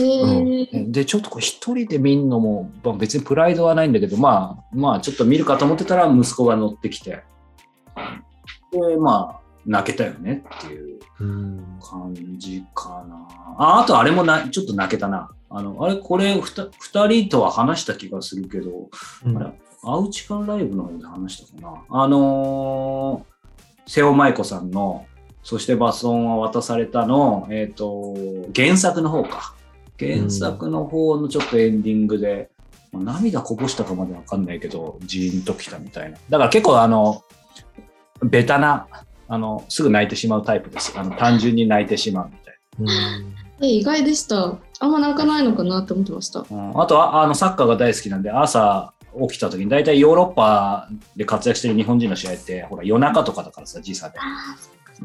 [0.00, 0.90] ー。
[0.90, 7.22] で、ちょっとこう一人で見んのも、まあ別にプライドはないんだけど、まあ、まあちょっと見るかと思ってたら息子が乗ってきて、
[8.72, 13.28] で、まあ、泣けたよねっていううん感じかな。
[13.58, 15.30] あ、あとあれもな、ちょっと泣けたな。
[15.50, 18.88] あの、あれ、これふた、二人とは話した気がするけど、
[19.24, 19.52] うんあれ、
[19.84, 21.82] アウチカンライブの方で話したかな。
[21.88, 25.06] あのー、瀬尾舞子さんの、
[25.42, 28.14] そしてバトンは渡されたの、えっ、と、
[28.54, 29.54] 原作の方か。
[29.98, 32.50] 原作の方のちょっとエンディングで、
[32.90, 36.18] まあ涙こぼしたかまでわかんないけど、ジーンときたみたいな。
[36.28, 37.22] だから結構あの、
[38.22, 38.86] ベタな、
[39.28, 40.92] あの、すぐ泣いてしまうタイプです。
[40.96, 43.32] あの、単純に泣いてしまうみたいうん
[43.62, 44.58] え意外でした。
[44.80, 46.40] あんま泣かないのかなって思ってました。
[46.40, 46.46] な。
[46.50, 48.92] うん、あとは、あの、サッカーが大好きなんで、朝
[49.28, 54.18] 起きた時に、大体ヨーロッパで活躍してる日本人の試合って、ほら、夜中とかだからさ、時差で。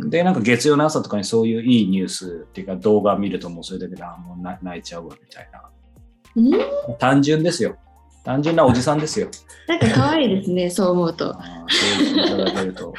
[0.10, 5.62] で、なんか月曜の朝とかにそういういいニュースっていうか動画見るともうそれだけで、あもうな泣いちゃうわ、みたいな。
[6.36, 7.78] うん単純ですよ。
[8.28, 9.30] 単純なおじさんですよ。
[9.70, 11.34] なんか可愛いですね、 そう思うと。
[11.34, 12.94] そう言っていただけると。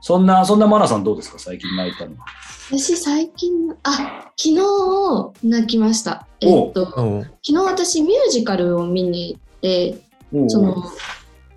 [0.00, 1.38] そんな、そんなマナさんどうですか？
[1.38, 2.24] 最近泣いたのは。
[2.72, 6.26] 私最近、あ、昨日泣きました。
[6.40, 9.98] えっと、うん昨日私ミュージカルを見に行って、
[10.48, 10.82] その、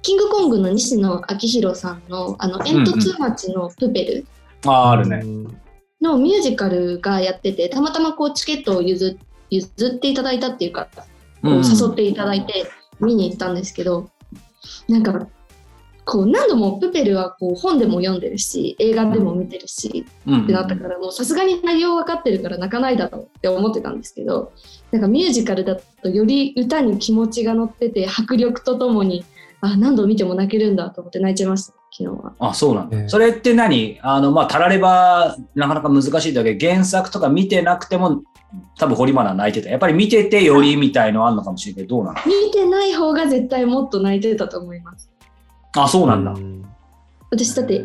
[0.02, 4.26] キングコングの西野昭弘さんの、あの、煙突町のプペル
[4.66, 5.24] ああ、あるね。
[6.02, 9.18] のミュージカルがやってて、たまたまこうチケットを譲
[9.50, 10.90] 譲っていただいたっていうか、
[11.42, 11.52] 誘
[11.92, 12.66] っていただいて
[13.00, 14.10] 見に行ったんですけど、
[14.88, 15.28] なんか、
[16.06, 24.52] こう何度もプペルはこう本でも読んでるし、映画でも見てるし、うんってなったから、もうさすがに内容分かってるから泣かないだろうって思ってたんですけど、
[24.92, 29.24] なんかミュージカルだとより歌に気持ちが乗ってて、迫力とともに、
[29.62, 32.34] あ、何度見ても泣けるんだと思って泣いちゃいました、昨日は。
[32.38, 33.00] あ、そうなんだ。
[33.00, 33.98] ええそれって何？
[34.02, 38.24] あの、まあ、たられば、なかなか難しいだけど、原作とか見てなくても、
[38.78, 39.70] 多分堀マナー泣いてた。
[39.70, 42.20] やっぱり見ててよりみたいのあるのかもしれないけど、どうなの？
[42.26, 45.10] 見てない方が絶対もっと泣いてたと思います。
[45.76, 46.36] あ、そうなんだ。
[47.32, 47.82] 私だって映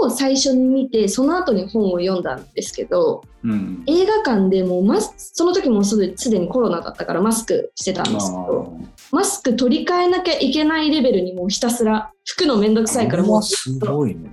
[0.00, 3.82] 画を最初に見てその後に本を読んだんですけどうん。
[3.88, 8.78] 映画館でもうマスその時もすですでにコロナだったからマスクしてたんですけあど
[9.10, 14.30] マスク取り替えなきゃいけないレベルにもうひたすら服のめんどくさいからもうすごいね。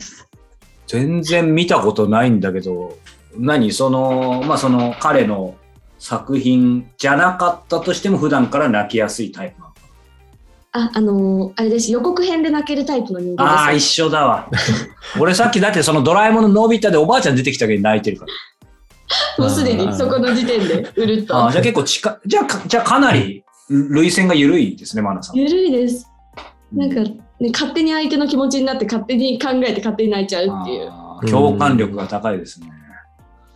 [0.85, 2.95] 全然見たことないんだけど、
[3.37, 5.55] 何その、まあ、その彼の
[5.97, 9.71] 作品じゃなかったとしても普段から泣きやすいタイプなの？
[9.73, 9.79] か
[10.73, 11.91] あ、あのーあれです。
[11.91, 13.55] 予告編で泣けるタイプの人間です。
[13.55, 14.49] ああ、一緒だわ。
[15.19, 18.33] 俺さっきだってそのドラえもんののび太でおばあちゃん出てきたけど泣いてるから。
[19.37, 21.51] もうすでにそこの時点でうるっとあー。
[21.51, 25.37] じゃあ結構近い、じゃあか、じゃあかなり類線が緩いですね、マナさん。
[25.37, 26.07] ゆるいです。
[26.73, 27.01] なんか、
[27.39, 30.91] ね、勝手に相手の気持ちになって勝手に考えて勝手に泣いちゃうっていう。
[31.29, 32.67] 共感力が高いですね。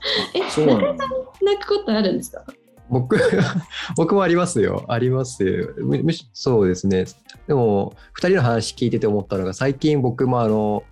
[0.33, 1.05] えそうなんだ。
[1.41, 2.43] 泣くことあるんですか？
[2.89, 3.17] 僕、
[3.97, 4.85] 僕もありますよ。
[4.87, 5.69] ありますよ。
[5.77, 7.05] むむしそうですね。
[7.47, 10.83] でも、二人の話聞いてて思ったのが、最近僕もあの、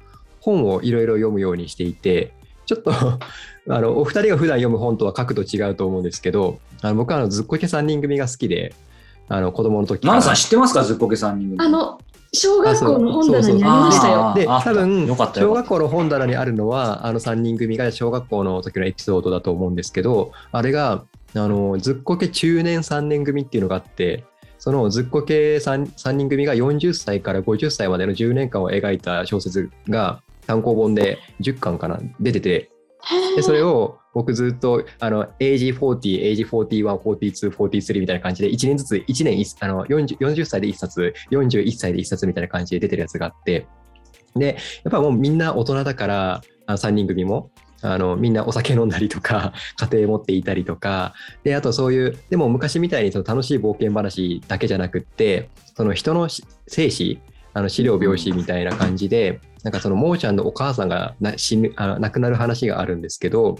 [0.42, 2.34] 本をいろいろ読むようにしていて、
[2.68, 2.92] ちょっと、
[3.70, 8.76] あの、お二人が普段読む本とは角度違うと思うんですけど、あの僕はあのずっこけ3人組が好きで、
[9.30, 10.14] あの、子供の時から。
[10.14, 10.84] マナさん知ってますか？
[10.84, 12.00] ずっこけさん人あの、
[12.34, 14.34] 小学校の本棚にありましたよ。
[14.36, 14.72] で、あった。
[14.72, 21.06] 多分小学校の本棚にあるのは、あの3人組が小学校の時のエピソードだと思うんですけど、あれが、
[21.36, 24.26] あの、ずっこけ中年3年組っていうのがあって、
[24.60, 32.72] そのずっこけ 3, 3人組が40歳から50歳までの10年間を描いた小説が単行本で10巻かな出てて、
[33.36, 35.78] でそれを僕ずっとあの AG40、
[36.50, 43.68] AG41、42、43みたいな感じで1年ずつ1年一あの 40, 40歳で1冊、41歳で1冊みたいな感じで出てるやつがあって、
[44.36, 47.52] で、やっぱもうみんな大人だから、あ3人組も。
[47.84, 57.20] あのみんなお酒飲んだりとか 家庭持っていたりとかであとそういうでも昔みたいにその楽しい冒険話だけじゃなくってその人のし生死
[57.54, 63.60] あの資料病死みたいな感じで、なんかそのモーちゃんのお母さんが死ぬあ亡くなる話があるんですけど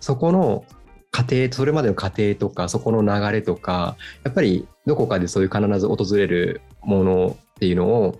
[0.00, 0.64] そこの
[1.12, 8.18] 過程それまでの過程とかそこの流れとかやっぱりどこかでそういう必ず訪れるものっていうのを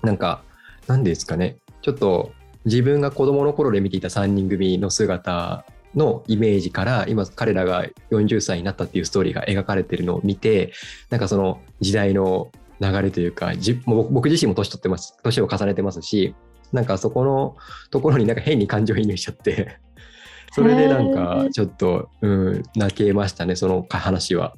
[0.00, 0.42] なんか
[0.86, 1.58] 何ですかね。
[1.82, 2.32] ちょっと
[2.64, 10.72] 自分が子供の頃で見ていた3人組の姿のイメージから今彼らが40歳になったっていうストーリーが描かれてるのを見て
[11.10, 12.50] なんかその時代の
[12.80, 13.52] 流れというか
[13.86, 16.34] 僕自身も年取ってます年を重ねてますし
[16.74, 17.56] なんかそこの
[17.90, 19.78] ところになんか変に感情移入しちゃって
[20.52, 24.54] それでなんかちょっと、うん、泣けましたねその話は。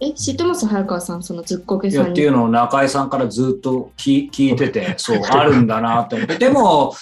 [0.00, 6.38] え、知ってます早川さん、そのずっこけいやさんっていうのを中井さんからずっと聞聞いてて、そう、あるんだなって思って。
[6.40, 6.94] でも、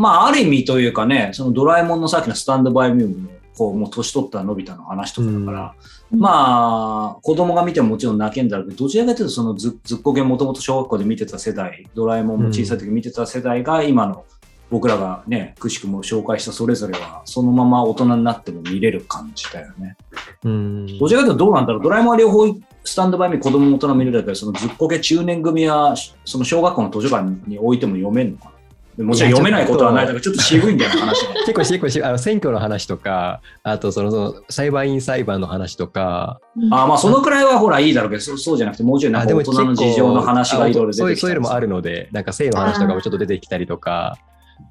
[0.00, 14.24] まあ、ある意味というかね、そのドラえもんのさっきのスタンドバイミューも、こう、もう年取ったのび太の話とかだから、うんまあ、子供が見てももちろん泣けんだろうけど、どちらかというと、そのずずっこけもともと小学校で見てた世代、ドラえもんも小さい時見てた世代が、今の
[14.70, 19.96] 僕らがね、くしくも紹介したそれぞれは、そのまま大人になっても見れる感じだよね。
[20.44, 20.98] うん。
[20.98, 22.46] どちらかというとどうなんだろう、ドラえもんは両方
[22.84, 25.94] スタンドバイミー子供も大人見れるけど、そのずっこけ中年組は、
[26.24, 28.50] その小学校の図書館に置いても読めるのかな。
[28.52, 28.57] で
[29.04, 31.34] もちろん読めないことはないだから、ちょっと渋いんだよな、話が。
[31.34, 36.40] 結 構結構しあの選挙の話とかあとそのその裁判員裁判の話とか。
[36.70, 44.16] あまあ、そのくらいはほらいいだろうけど、そうそうじゃなくて、もうちょいなんか大人の事情の話がいろいろ出そういてきそういうのもあるのでなんか性の話とかもちょっと出てきたりとか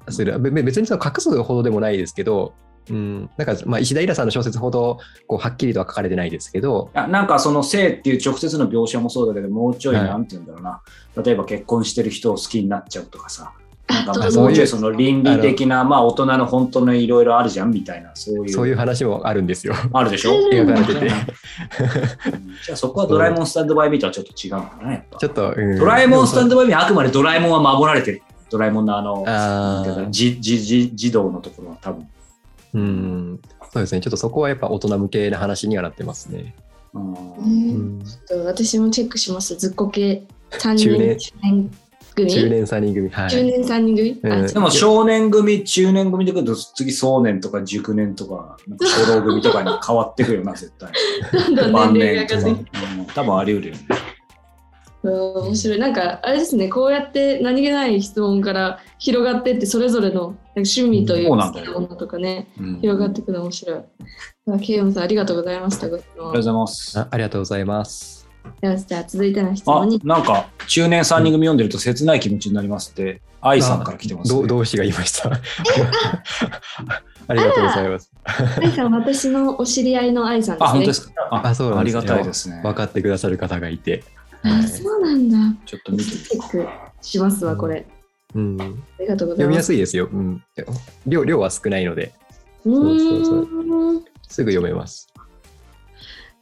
[0.08, 0.38] する。
[0.38, 2.52] 別にその隠すほどでもないですけど、
[2.90, 10.82] うん、なんかまあ石田イラさんの小説ほどこうはっきりとは書かれてないですけど、あなんかその性っていう直接の描写もそうだけど、もうちょいはいなんて言うんだろうな、
[11.22, 13.52] 例えば結婚してる人を好きになっちゃうとかさ、
[13.88, 18.52] なんかそういうもうちょいその倫理的な、まあ大人の本当のいろいろあるじゃんみたいな、そういう。
[18.52, 19.74] そういう話もあるんですよ。
[19.92, 20.36] あるでしょ？
[20.36, 24.92] うん描かれてじゃあそこはドラえもんスタンドバイミーとはちょっと違うんだね。
[24.92, 25.18] やっぱ。
[25.18, 25.78] ちょっと、うん。
[25.78, 28.22] ドラえもんスタンドドバイミーはあくまでドラえもんは守られてる。
[28.50, 30.10] ドラえもんのあの、あー。
[30.10, 32.08] じじじ児童のところは多分。
[32.74, 33.40] うん。
[33.72, 34.00] そうですね。
[34.00, 36.54] ちょっとそこはやっぱ大人向けな話にはなってますね、
[36.94, 37.12] うん。
[37.12, 37.46] う
[37.98, 38.02] ん。
[38.04, 39.56] ちょっと私もチェックします。
[39.56, 40.24] ずっこけ。
[40.50, 41.70] 3中人年
[42.18, 42.30] 組？
[42.30, 50.92] 中年3人組はい中年3人組、うんあでも少年組、中年組で来ると次壮年とか熟年とか、なんか初老組とかに変わってくるよな、 絶対。
[51.32, 52.26] どんどん晩年齢。
[52.26, 52.62] が上がって
[52.98, 53.80] うん多分あり得るよね。
[55.02, 55.78] うん面白い。
[55.78, 63.80] なんか、あれですね、こうやって何気ない質問から広がってって、それぞれの趣味というそうなものとかね、うん広がっていくの面白い。
[64.50, 65.88] あケイヨンさん、ありがとうございました。
[65.88, 66.98] ご質問ありがとうございます。
[66.98, 68.17] あありがとうございます
[68.60, 70.00] よしじゃあ続いての質あ問に。
[70.04, 74.38] なんか中年3人組読んでると切ない気持ちになりますって、愛さんから来てます、ね。
[74.38, 75.30] どう同志が言いました？
[77.28, 78.10] ありがとうございます
[78.60, 80.68] 愛さん、私のお知り合いの愛さんですね。
[80.68, 81.12] あ、本当ですか？
[81.30, 82.60] ああそうなんですねありがたいですね。
[82.62, 84.04] 分かってくださる方がいて、
[84.42, 85.36] あ、そうなんだ。
[85.66, 86.66] ちょっと見てチェック
[87.00, 87.86] しますわ、これ。
[88.34, 88.64] うん、あ
[89.00, 89.56] りがとうござい読みます。
[89.56, 90.44] やすいですよ、うん、
[91.06, 92.12] 量量は少ないので
[92.66, 95.08] うそうそうそうすぐ読めます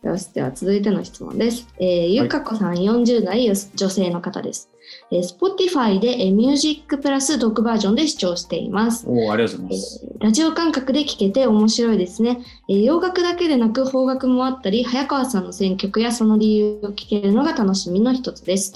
[0.06, 1.66] よし、では続いての質問です。
[1.78, 4.70] えー、ゆかこさん、40代女性の方です。
[5.10, 9.04] えー、Spotify で、えー、ミュージックプラスドックバージョンで視聴しています。
[9.08, 10.24] おありがとうございます、えー。
[10.24, 12.38] ラジオ感覚で聴けて面白いですね、
[12.68, 12.84] えー。
[12.84, 18.74] 洋楽だけでなく邦楽もあったり、早川さんの選曲やその理由を聞けるのが楽しみの一つです。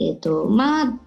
[0.00, 0.98] えっ、と、まあ、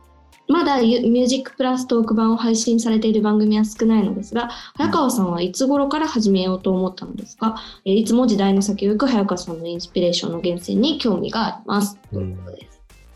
[0.47, 11.97] まだミュージックプラストーク版を配信されている番組は少ないのですが、早川さんはいつ頃から始めようと思ったのですか、えいつも時代の先を行く早川さんのインスピレーションの源泉に興味があります。
[12.11, 12.67] ということで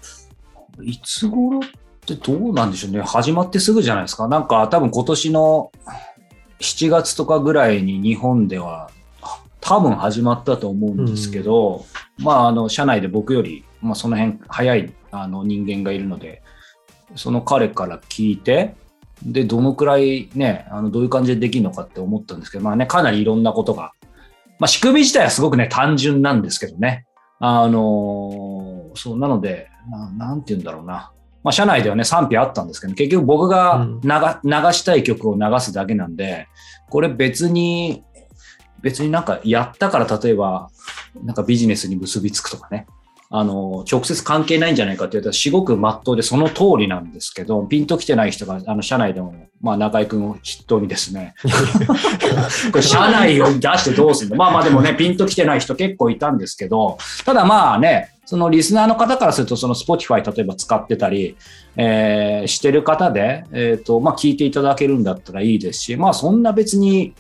[0.04, 0.30] す。
[0.82, 1.62] いつ頃っ
[2.06, 3.02] てどうなんでしょうね。
[3.02, 4.28] 始まってすぐじゃないですか。
[4.28, 5.72] なんか多分今年の
[6.60, 8.90] 7月とかぐらいに日本では
[9.62, 11.86] 多分始まったと思うんですけど、
[12.18, 16.42] うん、まああの社内で僕より、まあ、その辺早いあの人間がいるので、
[17.16, 18.76] その彼から聞いて、
[19.24, 23.92] で、どのくらいね、あのどういう感じでできるのかって思ったんですけど、まあね、かなりいろんなことが、
[24.60, 27.06] まあ仕組み自体はすごくね、単純なんですけどね。
[27.40, 31.12] あのそう、なので、ななんて言うんだろうな。
[31.44, 34.10] まあ社内ではね、賛否あったんですけど、結局僕が流,、
[34.44, 36.48] 流したい曲を流すだけなんで、
[36.90, 38.04] これ別に、
[38.82, 40.70] 別になんかやったから例えば、
[41.24, 42.88] なんかビジネスに結びつくとかね。
[43.32, 51.36] あの、直接関係ないんじゃないかって言ったら、すごく真っ当でその通りなんですけど、ピンと来てない人が、あの、社内でも、まあ、中井くんを筆頭にですね、
[52.72, 54.36] これ社内を出してどうすんの？
[54.36, 61.36] まあまあでもね、ピンと来てない人結構いたんですけど、ただまあね、そのリスナーの方からすると、その Spotify 例えば使ってたり、
[61.76, 67.14] えー、してる方で、えっ、ー、と、まあ聞いていただけるんだったらいいですし、まあそんな別に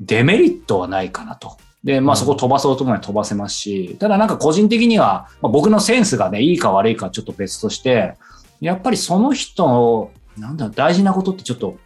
[0.00, 1.56] デメリットはないかなと。
[1.84, 8.14] で、まあそこ飛ばそうと思えば飛ばせますし、ただなんか個人的には、まあ、僕のセンスがね、いいか悪いかちょっと別として、
[8.60, 11.76] やっぱりその人、なんだ、大事なことってちょっと、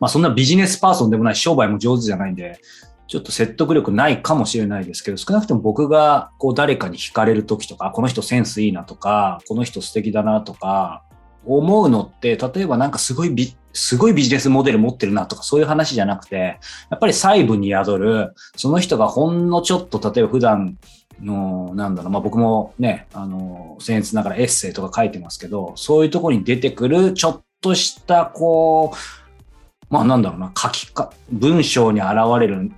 [0.00, 2.60] まあそんなビジネスパーソンでもないし、商売も上手じゃないんで、
[3.06, 11.04] ちょっと説得力ないかもしれないですけど、少なくとも僕がこう誰かに惹かれる時とか、この人センスいいなとか、この人素敵だなとか、
[11.44, 16.58] 思うのって、例えばなんかすごいビ、すごいビジネスモデル持ってるなとかそういう話じゃなくて、
[16.90, 20.78] やっぱり細部に宿る、その人がほんのちょっと、例えば普段
[21.20, 28.96] の、なんだろう、まあ僕もね、あの、僭越ながらエッセイとか書いてますけど、そういうところに出てくる、ちょっとした、こう、
[29.90, 32.72] まあなんだろうな、書きか、文章に現れる、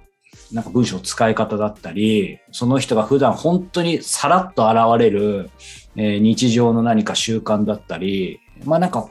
[0.53, 5.51] なんか文章使い方だったり、その人が普段本当にさらっと現れる、
[5.97, 9.09] えー、日常の何か習慣だったり、まあなんか、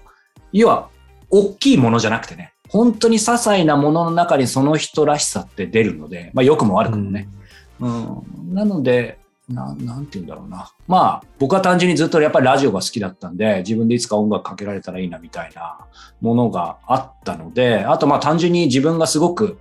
[0.51, 0.89] 要は、
[1.29, 7.29] 大きいものじゃなくてね、本当に些細なものの中にその人らしさって出るので、まあ良くも悪くもね。
[7.79, 9.19] うん、うん、なので
[9.49, 10.71] な、なんて言うんだろうな。
[10.87, 15.79] まあ、僕は単純にずっとやっぱりラジオが好きだったんで、自分でいつか音楽かけられたらいいなみたいな
[16.21, 19.57] ものがあったので、あとまあ単純に自分がすごく、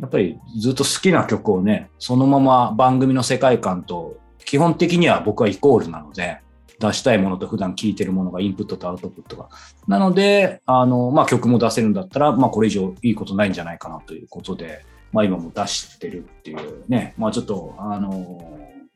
[0.00, 6.40] やっぱりずっと好きな曲をね、そのまま番組の世界観と、基本的には僕はイコールなので、
[6.82, 9.48] 出したいものと普段聴いてるものがインプットとアウトプットが。
[9.86, 18.42] なので、あの、まあ、曲も出せるんだったら、まあ、これ以上いいことないんじゃないかなということで、まあ、今も出してるっていうね、まあ、ちょっと、あの、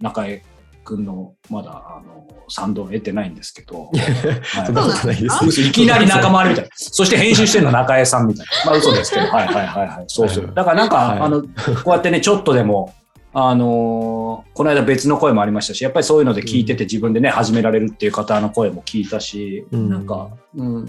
[0.01, 0.43] 中江
[0.83, 6.71] くんの、まだ、あの、賛同を得てないんですけど、いきなり仲間割れみたいな。
[6.77, 8.71] そして編集してるの中江さんみたいな。
[8.71, 10.05] まあ、嘘ですけど、はいはいはいはい。
[10.09, 10.53] そうそう。
[10.55, 11.49] だからなんか、はいあの、こ
[11.87, 12.93] うやってね、ちょっとでも、
[13.39, 20.87] あのーこの間別の声もありましたし、やっぱりそういうので聞いてて自分でね、始められるっていう方の声も聞いたし、うんなんか、うん、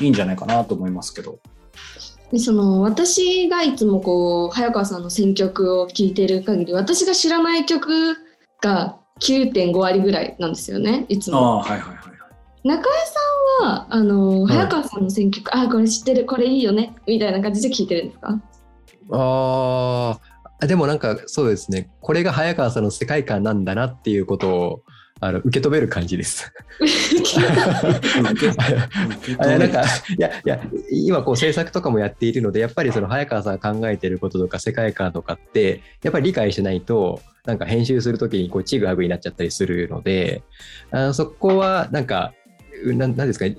[0.00, 1.38] いいんじゃないかなと思いますけど。
[2.32, 8.16] でその私がいつもこう早川さんの選曲を聴いてる限り私が知らない曲
[8.60, 11.58] が9.5割ぐらいなんですよねいつああ、も。
[11.60, 12.68] はいはいはい。
[12.68, 18.40] 中江さんはあのはい早川さんの選曲、あこれ知ってるこれいいよねみたいな感じで聴いてるんですか？
[19.12, 20.18] あ
[20.60, 24.82] あ、でもなんかそうですね、これが早川さんの世界観なんだなっていうことを
[25.20, 26.52] あの受け止める感じです。
[29.38, 29.86] あいやなんかい
[30.18, 40.42] やいや今こう制作とかもやっているのでやっぱりその早川さんが考えてることとか世界観とかってやっぱり理解しないとなんか編集するときにこうちぐはぐになっちゃったりするので
[40.90, 42.43] あのそこはなんかう
[42.94, 43.46] なんなんですか？
[43.46, 43.56] い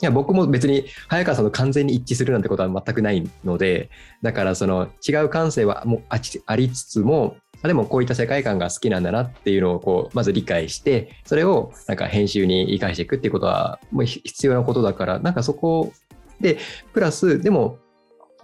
[0.00, 3.90] や僕も別に早川さんと完全に一致するなんてことは全くないので
[4.22, 15.92] だからその違う感性はもうあありつつもあでもこういった世界観が好きなんだなっていうのをこうまず理解してそれをなんか編集に生かしていくっていうことはもう必要なことだからなんかそこ
[16.40, 16.58] で
[16.92, 17.78] プラスでも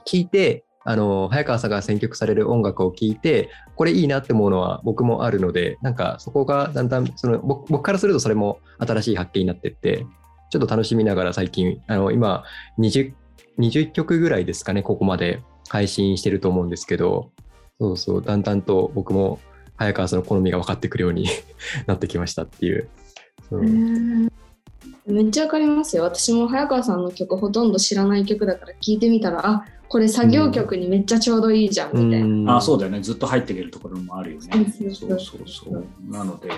[0.07, 10.05] 聞いてあの早川さんが選曲される音楽を聴いてこれいいなって思うのは僕もあるのでなんかそこがだんだんその僕からするとそれも新しい発見になってって
[10.51, 12.43] ちょっと楽しみながら最近あの今
[12.81, 13.13] 20,
[13.61, 17.31] 20曲ぐらいですかねここまで配信してると思うんですけど
[17.81, 19.39] そうそうだんだんと僕も
[19.77, 21.29] 早川さんの好みが分かってくるように
[21.87, 22.89] なってきましたっていう。
[23.49, 23.63] そう
[25.07, 26.05] めっちゃわかりますよ。
[26.05, 32.59] 私も早川さんの曲ほとんど知らない曲だから聞いてみたら、あこれ作業曲にめっちゃちょうどいいじゃんみたいな。
[32.59, 33.01] あそうだよね。
[33.01, 34.73] ずっと入っていけるところもあるよね。
[34.73, 35.85] そうそうそうそう。
[36.09, 36.49] なので、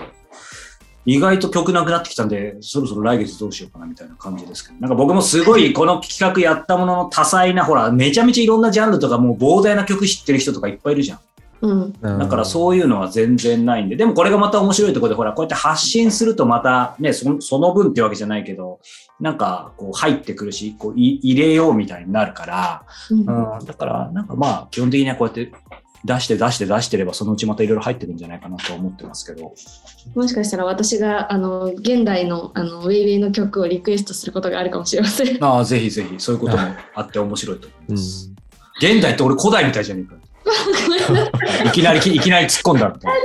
[1.07, 11.19] 意外と曲なくなってきたんで、そろそろ来月どうしようかなみたいな感じですけど、なんか僕もすごいこの企画やったものの多彩な、ほら、めちゃめちゃいろんなジャンルとかもう膨大な曲知ってる人とかいっぱいいるじゃん。
[11.63, 18.81] うん、だからそういうのは全然ないんで、でもこれがまた面白いところで、ほら、こうやって発信するとまたね、そその分ってわけじゃないけど、
[19.21, 23.23] なんかこう入ってくるし、こうい入れようみたいになるから、うんう
[23.63, 25.53] ん、だからなんかまあ基本的にはこうやって
[26.05, 29.55] 出して出して出してればそのうちまたいろいろ入ってくるんじゃないかなと思ってますけど。
[30.17, 35.43] もしかしたら私があの現代のあのウェイウェイの曲をリクエストすることがあるかもしれません。
[35.43, 36.63] ああ、ぜひぜひ、そういうことも
[36.95, 38.33] あって面白いと思いうまんす。
[38.79, 40.17] 現代って俺古代みたいじゃねえか。
[41.67, 43.19] いきなり、いきなり突っ込んだみたいな。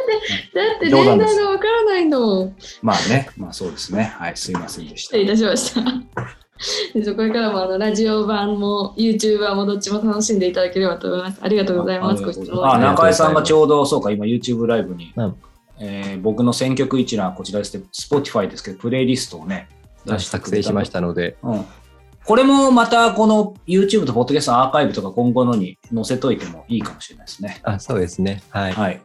[0.69, 2.53] だって冗談です年代がわからないの。
[2.81, 4.13] まあね、まあそうですね。
[4.17, 5.23] はい、すいませんでした失礼。
[5.23, 5.81] いたしました。
[6.93, 11.39] でそこれからもあのラジオ版も YouTube 版もどっちも楽しんでいただければと思います。
[11.41, 12.23] ありがとうございます。
[12.23, 15.35] ご質問あ、あ中井さんがちょうど、そうか、今 YouTube ライブに、うん
[15.79, 19.69] えー僕の選曲一覧はこちらですね、Spotify ですけど、プレイリストをね、
[20.17, 21.65] 作成しましたので、うん。
[22.27, 27.61] これもまたこの YouTube と Podcast のアーカイブとか今後のに載せといてもいいかもしれないですね。
[27.63, 28.43] あそうですね。
[28.49, 28.73] はい。
[28.73, 29.01] はい。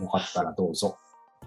[0.00, 0.96] よかったらどうぞ。
[1.40, 1.46] あ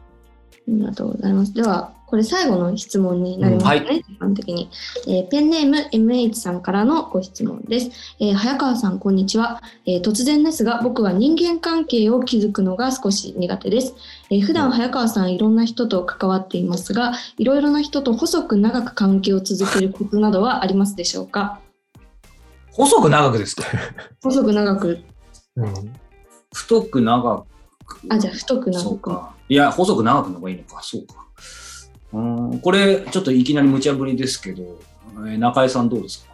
[0.70, 1.54] りがとうございます。
[1.54, 4.70] では、これ最後の質問になりますね、うんはい一般的に、
[5.08, 7.90] えーペンネーム MH さんからのご質問です。
[8.20, 13.96] えー早川さん、こんにちは、えー突然ですが、僕は人間関係を築くのが少し苦手です。
[14.30, 21.60] えー普段早川さん、いろんな人と関わっていますが、いろいろな人と細く長く関係を続けるコツなどはありますでしょうか？
[22.72, 23.64] 細く長くですか？
[24.24, 25.00] 細く長く、
[25.56, 25.74] うん
[26.54, 27.46] 太く長
[27.86, 28.00] く？
[28.10, 28.84] あ、じゃあ太く長く。
[28.84, 29.34] そうか。
[29.50, 30.82] いや、細く長くの方がいいのか。
[30.84, 31.25] そうか。
[32.16, 34.64] うん、これ、ちょっといきなり無茶ぶりですけど、
[35.28, 36.26] え中井さんどうです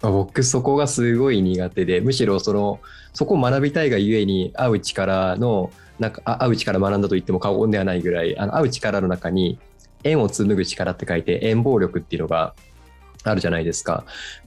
[0.00, 0.10] か？
[0.10, 2.80] 僕そこがすごい苦手でむしろその
[3.14, 9.58] そこを学びたいがゆえに会う力のなんか会う力学んだと言っても過言ではないぐらいあの会う力の中に
[10.04, 12.54] 縁を紡ぐ力って書いて縁暴力っていうのが
[13.24, 14.04] あるじゃないですか。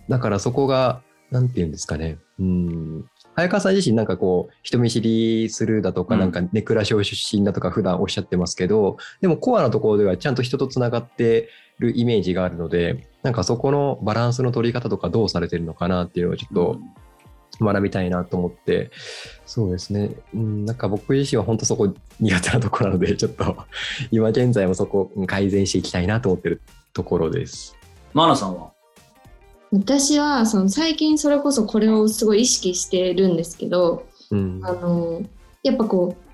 [0.07, 1.01] だからそこが
[1.31, 2.19] なんて言うんですかね。
[2.39, 3.09] うん。
[3.39, 6.19] 早川さん自身なんかこう人見知りするだとかうん。
[6.19, 11.47] なんかネクラ症出身だとか普段おっしゃってますけど、でもコアなところではちゃんと人とつながって
[11.79, 16.79] るイメージがあるのでなんかそこのバランスの取り方とかどうされてるのかなっていうのをちょっと
[17.61, 18.91] 学びたいなと思って、
[19.45, 23.55] そうですね、うん、なんか僕自身は本当そこ苦手なところなのでちょっと
[24.11, 26.61] 今現在もそこ改善していきたいなと思ってる
[26.91, 27.77] ところです。
[28.13, 28.73] マナさんは？
[29.71, 34.61] 私はその最近それこそこれをすごい意識してるんですけど、うん。
[34.63, 35.21] あの
[35.63, 36.29] やっぱこう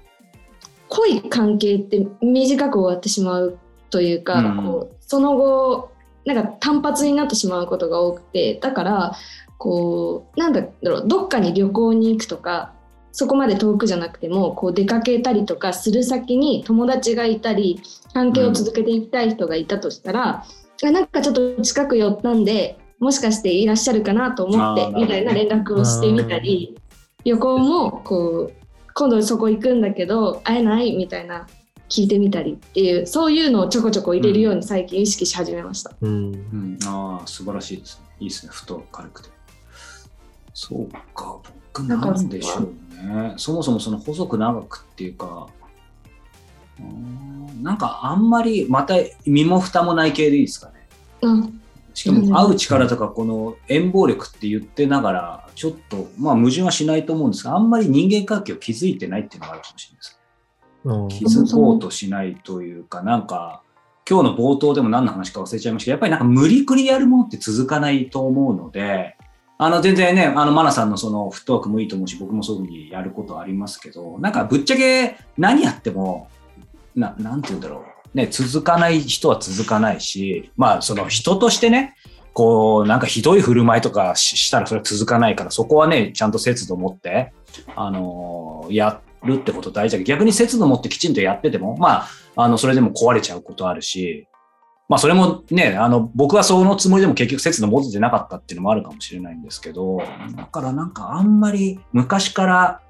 [0.90, 3.58] 濃い関係って短く終わってしまう
[3.90, 4.64] というか、うん。
[4.66, 5.92] こうその後
[6.26, 9.16] なんか単発になってしまうことが多くてだから
[9.58, 12.74] こうなんだろうどっかに旅行に行くとか
[13.12, 17.82] そこまで遠くじゃなくてもこう出かけたりとかする先に友達がいたり
[18.14, 20.46] 関係を続けていきたい人がいたとしたら、
[20.84, 26.78] あなんかちょっと近く寄ったんでもしかしていらっしゃるかなと思ってみたいな連絡をしてみたり
[27.24, 28.54] 旅行もこう
[28.94, 31.48] 今度そこ行くんだけど会えないみたいな
[31.90, 35.92] 聞いてみたりっていうそういうのをちょこちょこ入れるように最近意識し始めました。
[36.02, 38.06] うんうん、ああ、素晴らしいですね。
[38.20, 38.52] いいですね。
[38.52, 39.30] 太軽くて。
[40.54, 41.40] そうか、
[41.74, 42.64] 僕なんでしょう
[43.06, 43.34] ね。
[43.38, 45.48] そもそもその細く長くっていうか、
[46.80, 50.88] うーんなんかあんまり、また身も蓋もない系でいいですかね。
[51.24, 51.48] あ
[51.96, 60.20] しかも会う力とかこの遠暴力って言ってながら、ちょっと、まあ矛盾はしないと思うんですが、あんまり人間関係を築いてないっていうのがあるかもしれないです。
[60.84, 63.64] うん気づこうとしないというか、なんか、
[64.08, 69.18] 今日の冒頭でも何の話か忘れちゃいましたけど、やっぱりなんか無理くりやるものって続かないと思うので、
[69.58, 76.28] あの、全然ね、あの、マナさんのそのフットワークもいいと思うし、僕もそういうふうにやることありますけど、なんかぶっちゃけ何やっても、
[76.94, 77.95] な、なんて言うんだろう。
[78.16, 81.96] ね、続かない人は続かないし、まあ、その人としてね、
[82.34, 87.34] こう、なんかひどい振る舞いとかしたらそれは続かないから、そこはね、ちゃんと節度持って、
[87.76, 92.08] あのやるってこと大事だけど、逆に節度持ってきちんとやってても、まあ、
[92.38, 94.28] あの、それでも壊れちゃうことあるし、
[94.88, 100.02] まあ、それもね、あの、僕はそのつもりでも結局節度持ててなかったっていうのもあるかもしれないんですけど、
[100.36, 102.82] だからなんかあんまり昔から、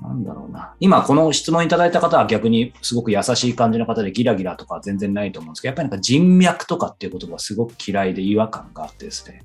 [0.00, 0.74] なんだろうな。
[0.78, 9.42] 今この質問いただいた方は逆にすごく優しい感じの方でギラギラとか全然ないと思うんですけど、やっぱりなんか人脈とかっていう言葉はすごく嫌いで違和感があってですね。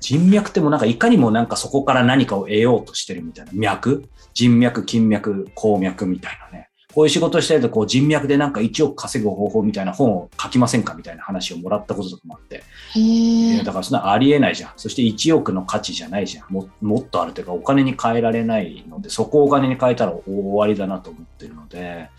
[0.00, 4.08] 人脈ってもなんかいかにもなんかそこから何かを得ようとしてるみたいな脈？
[4.34, 6.70] 人脈、金脈、鉱脈みたいなね。
[6.94, 12.62] こういう仕事してるとこう人脈でなんか1億稼ぐ方法みたいな本を書きませんかみたいな話をもらったこととかもあって。
[12.94, 14.72] へえだからそんなありえないじゃん。
[14.76, 16.52] そして1億の価値じゃないじゃん。
[16.52, 20.22] ももっとあるというかお金に変えられないので、そこをお金に変えたら終
[20.56, 22.10] わりだなと思ってるので、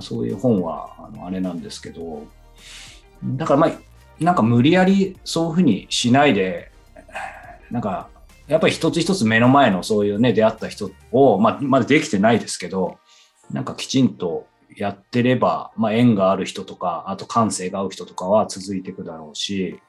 [0.00, 2.26] そういう本はあのあれなんですけど、
[3.24, 3.72] だからまあ、
[4.18, 6.70] なんか無理やりそういうふうにしないで、
[7.70, 8.08] なんか
[8.48, 12.98] やっぱり一つ一つ目の前のそういうね、出会った人を、まあ、まだできてないですけど、
[13.52, 14.46] なんかきちんと
[14.76, 19.80] やってれば、まあ、縁がある人とか、あと感性が合う人とかは続いていくだろうし、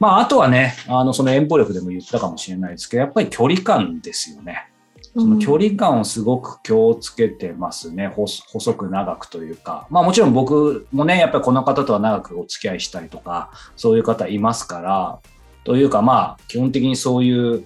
[0.00, 4.70] まあ、あとはね、あの、その遠方力でも言ったかもしれないですけど、やっぱり距離感ですよね。
[5.16, 8.08] その距離感をすごく気をつけてますね。
[8.08, 9.86] 細細く長くというか。
[9.88, 15.20] まあもちろん僕もね、やっぱりこの方とは長くお付き合いしたりとか、そういう方いますから、
[15.62, 17.64] というかまあ基本的にそういう、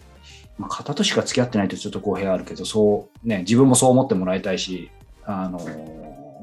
[0.58, 4.90] まあ、方としか付き合ってないとちょっと公平あるけど、そうね、自分もそう思ってもらいたいし、
[5.28, 5.58] あの、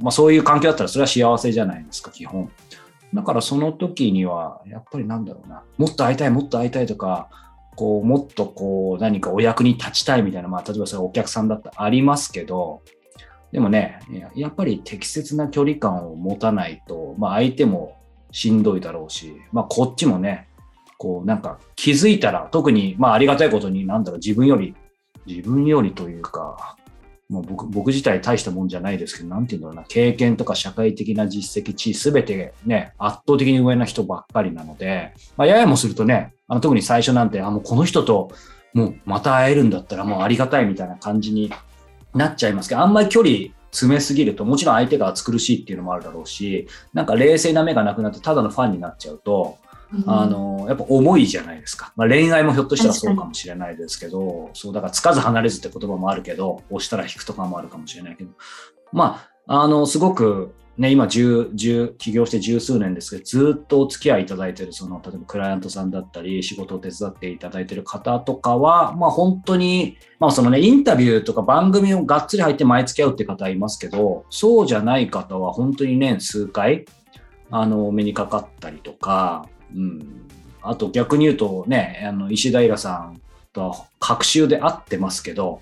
[0.02, 2.52] まあそういう環境だったらそれは幸せじゃないですか、基本。
[3.14, 7.30] だからその時には、やっぱりなんだろうな、もっと会いたい、もっと会いたいとか、
[7.76, 12.82] こう、もっとこう、何かお役に立ちたいみたいな、まあ、例えばそれお客さんだったらありますけど、
[13.52, 14.00] でもね、
[14.36, 17.96] やっぱり適切な距離感を持たないと、まあ、相手も
[18.32, 20.48] しんどいだろうし、まあ、こっちもね、
[20.98, 24.76] こう、なんか気づいたら、特に、まあ、ありがたいことに、なんだろう、自分より、
[25.26, 26.76] 自分よりというか、
[27.28, 38.32] もう僕僕自体大したもんじゃないですけど、なんていうんだろうな、経験とか社会的な実績、地位、すべてね、圧倒的に上な人ばっかりなので、まあ、ややもするとね、あの特に最初なんて、あ、もうこの人と
[38.74, 41.52] もうまた会えるんだったらもうありがたいみたいな感じに
[42.14, 49.58] なっちゃいますけど、あんまり距離詰めすぎると、もちろん相手が暑苦しいっていうのもあるだろうし、なんか冷静な目がなくなってただのファンになっちゃうと、
[50.08, 51.94] あの、やっぱ重いじゃないですか。
[51.96, 58.32] まあ、恋愛もひょっとしたらそうかもしれないですけど、そう、だからつかず離れずって言葉もあるけど、押したら引くとかもあるかもしれないけど、
[58.92, 76.86] まあ、あの、すごく、ね、今10、10、起業して十数年ですけど、ずっとお付き合いいただいてる、その、例えばクライアントさんだったり、仕事を手伝っていただいてる方とかは、まあ本当に、まあそのね、インタビューとか番組をがっつり入って毎月会うって方はいますけど、そうじゃない方は本当に年数回、
[77.52, 80.28] あの、目にかかったりとか、うん。
[80.62, 83.22] あと逆に言うとね、あの、石平さん
[83.54, 85.62] とは隔週で会ってますけど、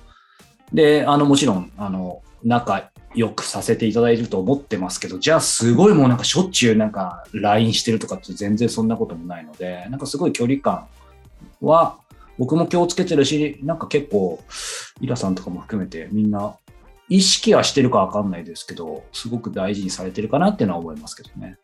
[0.73, 10.87] で、あの、もちろん、あの、仲良くさせていただいてると思ってますけど、じゃあすごいもうなんかしょっちゅうなんか LINE してるとかって全然そんなこともないので、なんかすごい距離感
[11.61, 11.97] は
[12.37, 14.43] 僕も気をつけてるし、なんか結構、
[14.99, 16.55] イラさんとかも含めてみんな
[17.09, 21.57] 意識はしてるかわかんないですけど、すごく大事にされてるかなっていうのは思いますけどね。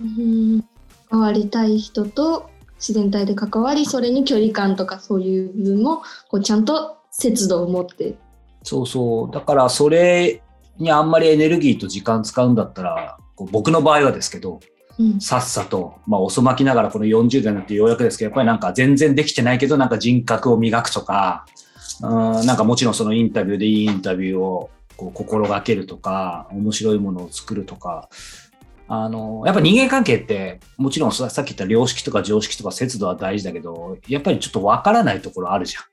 [0.00, 0.64] うん
[1.10, 8.14] 関わりたい人と自然体で関わりそれに距離感とかそういう部分もこうちゃんと節度を持って
[8.62, 9.30] そうそう。
[9.30, 10.42] だからそれ
[10.78, 13.18] にあんまりエネルギーと時間使うんだったら、
[13.50, 14.60] 僕の場合はですけど、
[14.98, 21.46] うんさっさと、まあ遅まきながらこの40代になってようやくですけど、やっぱりなんか全然できてないけど、なんか人格を磨くとか、
[22.02, 28.08] うんなんかもちろんそのインタビューでいいインタビューをこう心がけるとか、面白いものを作るとか、
[28.88, 35.84] あの、やっぱ人間関係って、もちろんささっき言った良識とか常識とか節度は大事だけど、やっぱりちょっとわからないところあるじゃん。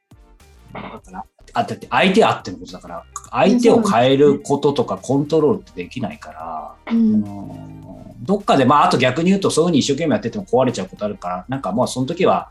[0.73, 12.49] だから、あだって相手あってのことだから、相手を変えることとかコントロールってできないから、うんあのどっかで、まあ、あと逆に言うと、そういうふうに一生懸命やってても壊れちゃうことあるから、なんかもうその時は、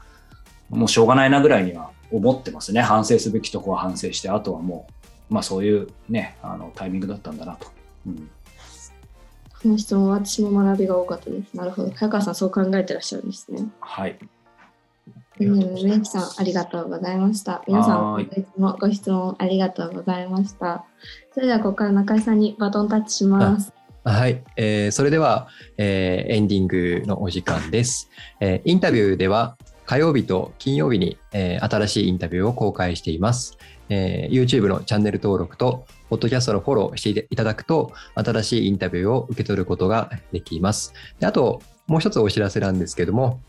[0.69, 2.81] もうしょうがないなぐらいには思ってますね。
[2.81, 4.87] 反省すべきとこは反省して、あとはも
[5.31, 7.67] う、まあそういうね、あのタイミングだったんだなと。
[8.07, 8.31] うん、
[9.65, 11.57] この質問は私も学びが多かったです。
[11.57, 11.91] なるほど。
[11.93, 13.67] 早川さんそう考えてらっしゃるんですね。
[13.81, 14.19] はい。
[15.41, 17.65] うんメイキさんありがとうございました。
[17.67, 20.85] 皆さんもご質問ありがとうございました。
[21.33, 23.73] それではここから中井さんにバトンタッチします。
[24.05, 25.49] はい、えーそれでは、
[25.79, 28.11] えーエンディングのお時間です、
[28.41, 29.57] えーインタビューでは
[29.87, 33.57] 火曜日と金曜日に、えー新しいインタビューを公開しています、
[33.89, 40.95] えー YouTube のチャンネル登録と、ポッドキャストのフォローしていただくと、新しいインタビューを受け取ることができます。
[41.19, 43.41] であと、もう一つお知らせなんですけども、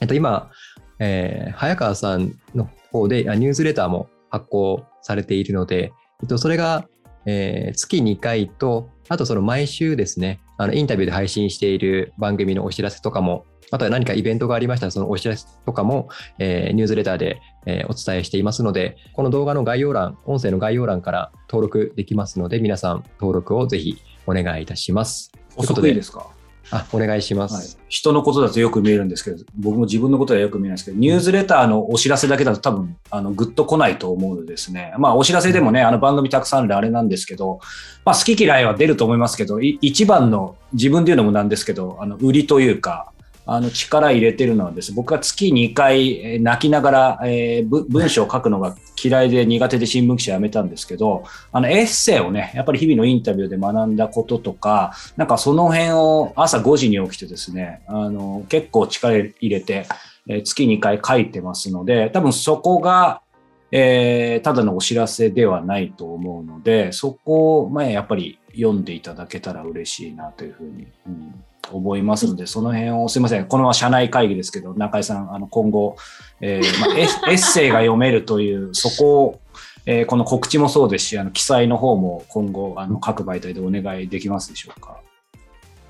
[0.00, 0.50] えっと、今、
[0.98, 6.88] えー早川さんの方でニュースレターも発行されているので、えっと、それが、
[7.26, 16.08] えー月2回と、あとその毎週ですね、あのインタビューで配信している番組のお知らせとかも、あとは何かイベントがありましたら、そのお知らせとかも、
[16.38, 25.32] えーニュースレターで、えーお伝えしていますので、この動画の概要欄、音声の概要欄から登録できますので、皆さん登録をぜひお願いいたします。
[25.56, 26.28] 補足いいですか？
[26.72, 34.92] あ、お願いしまはいす。、人のことだとよく見えるんですけど、僕も自分のことはよく見えないですけど、ニュースレターのお知らせだけだと多分、あの、ぐっと来ないと思うのでですね。
[34.98, 37.60] まあ、お知らせでもね、あの番組たくさんあるんであれなんですけど、
[38.04, 43.12] まあ、好き嫌いは出ると思いますけど、い一番の、自分で言うのもなんですけど、あの、売りというか、
[43.46, 51.22] あの、力入れてるのはです、僕は月2回、泣きながら、えー文章を書くのが嫌いで苦手で新聞記者辞めたんですけど、
[51.52, 59.86] あの、エッセイをね、やっぱり日々のインタビューで学んだこととか、なんかその辺を朝5時に起きてですね、あの、結構力入れて、
[60.28, 63.22] えー月2回書いてますので、多分そこが、
[63.70, 71.44] えーただのお知らせではないと思うので、そこを、まあ、やっぱり読んでいただけたら嬉しいなというふうに、うん。
[71.72, 75.96] 思いますので、その辺を、すいません、このまま社内会議ですけど、中井さん、あの、今後、
[76.40, 76.98] えーまあ、
[77.30, 79.40] エッセイが読めるという、そこを、
[79.86, 84.96] えーこの告知もそうですし、あの、記載の方も今後、あの、各媒体でお願いできますでしょうか。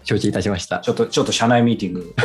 [0.05, 0.91] 承知いたしましたち。
[0.91, 2.14] ょっと、ちょっと社内ミーティング。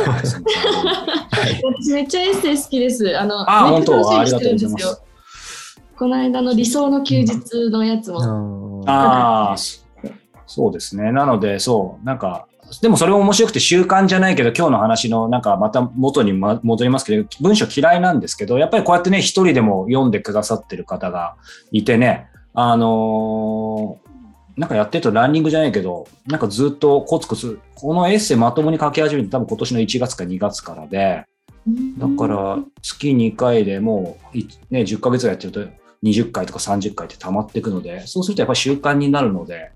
[1.64, 3.18] 私めっちゃエッセイ好きです。
[3.18, 4.18] あの、あ本当？
[4.18, 4.98] ありがとうございよ。
[5.96, 8.82] この間の理想の休日のやつも。
[8.86, 9.82] ああ、そ
[10.46, 11.12] そうですね。
[11.12, 12.46] なので、そう、なんか、
[12.80, 21.36] でもそれも面白くて習慣じゃないけど、今日の話のなんかまた元にま戻りますけど、文章嫌いなんですけど、やっぱりこうやってね、一人でも読んでくださってる方が
[21.70, 24.12] いてね、あのー
[24.56, 31.24] なんかやってるとランニングじゃないけど、なんかずっとコツコツ、このエッセイまともに書き始めて多分今年の1月か2月からで、
[31.98, 34.38] だから月2回でもう、
[34.74, 35.60] ね、10ヶ月やってると
[36.02, 39.70] 20回とか30回って溜まっていくので、そうするとやっぱり習慣になるので、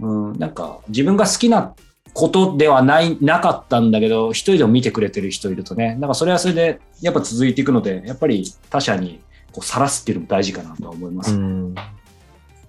[0.00, 1.74] うん、なんか自分が好きな
[2.14, 9.20] ことではない、なかったんだけど、一人でも見てくれてる人いるとね、なんかそれはそれでやっぱ続いていくので、やっぱり他者に
[9.52, 11.34] こう晒すっていうのも大事かなとは思います。
[11.34, 11.74] うん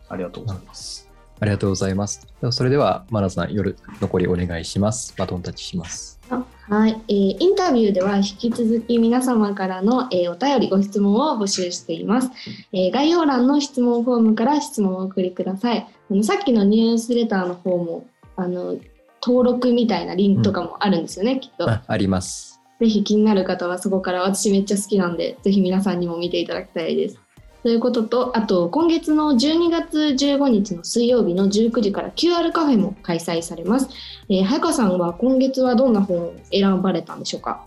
[0.07, 1.09] ありがとうございます。
[1.39, 2.27] ありがとうございます。
[2.41, 5.13] ではそれでは、マナさん、夜残りお願いします。
[5.17, 6.15] バトンタッチします。
[6.29, 12.31] あはい、えーインタビューでは引き続き皆様からの、えーお便りご質問を募集しています、
[12.73, 18.75] えー概要欄の質問フォームから質問をお送りくださいあのさっきのニュースレターの方もあの
[19.25, 21.69] 登録みたいなリンクとかもあるんですよね、きっと。
[21.69, 22.61] ああります。
[22.79, 27.19] ぜひ気になる方はそこから私めっちゃ好きなんでぜひ皆さんにも見ていただきたいです。
[27.63, 33.87] ということとあと今月の12月15日の水曜日の19時から QR カフェも開催されます。
[34.29, 37.63] えー早川さんは今月はどんな本を選ばれたんでしょうか？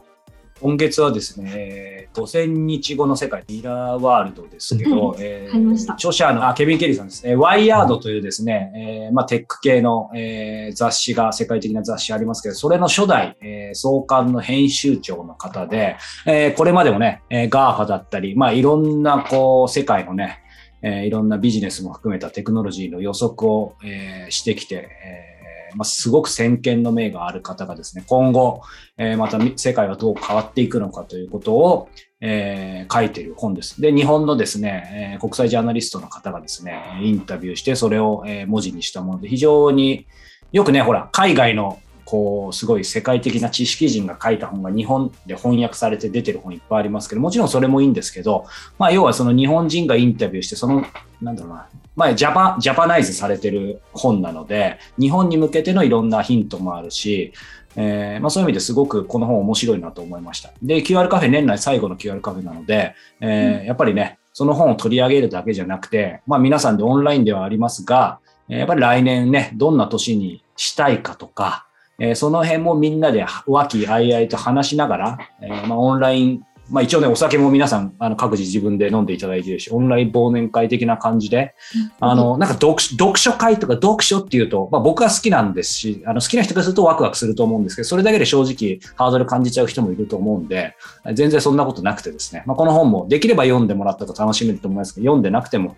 [0.60, 7.24] 今月はですね、えー5000日後の世界、ミラーワールドですけど、えー著者のあケビン・ケリーさんです。
[7.24, 8.72] ね、ワイヤードというですね、
[9.06, 15.96] えーまあ、テック系の、えー雑誌が、世界的な雑誌ありますけど、それの初代、えー創刊の編集長の方で、
[16.26, 20.40] えーこれまでもね、えー、GAFA だったり、まあ、いろんな、こう、世界のね、
[20.82, 25.37] えーいろんなビジネスも含めたテクノロジーの予測を、えーしてきて、えー
[25.74, 28.62] まあ、すごく先見の明がある方がですね、今後、
[28.96, 31.88] えーまた世界はどう変わっていくのかということを、
[32.20, 33.80] えー書いてる本です。
[33.80, 40.06] で、日本のですね、え国際ジャーナリストの方がですね、インタビューして、それを、え文字にしたもので、非常に
[40.52, 41.78] よくね、ほら、海外の
[42.10, 48.46] こう、すごい世界的な知識人が書いた本が日本で翻訳されて出てる本いっぱいありますけど、もちろんそれもいいんですけど、
[48.78, 50.86] まあ、要はその日本人がインタビューして、その、
[51.20, 57.34] なんだろうな、まあ、ジャパ、ジャパナイズされてる本なので、日本に向けてのいろんなヒントもあるし、
[57.76, 60.50] えーまあ、そういう意味ですごくこの本面白いなと思いました。
[60.62, 71.67] で、QR カフェ年内最後の QR カフェなので、えーやっぱりね、その本を取り上げるだけじゃなくて、まあ皆さんでオンラインではありますが、えーやっぱり来年ね、どんな年にしたいかとか、
[72.00, 81.54] えーその辺もみんなで和気あいあいと話しながら、えーまあオンライン、まあ一応ね、お酒も皆さん、あの、各自自分で飲んでいただいてるし、オンライン忘年会的な感じで、
[81.98, 90.76] あの、なんか読書読書会とか読書っていうと、まあ僕は好きなんですし、あの好きな人からするとワクワクすると思うんですけど、それだけで正直ハードル感じちゃう人もいると思うんで、
[91.14, 95.76] 全然そんなことなくてですね、まあこの本もできれば読んでもらったと楽しめると思いますけど、読んでなくても、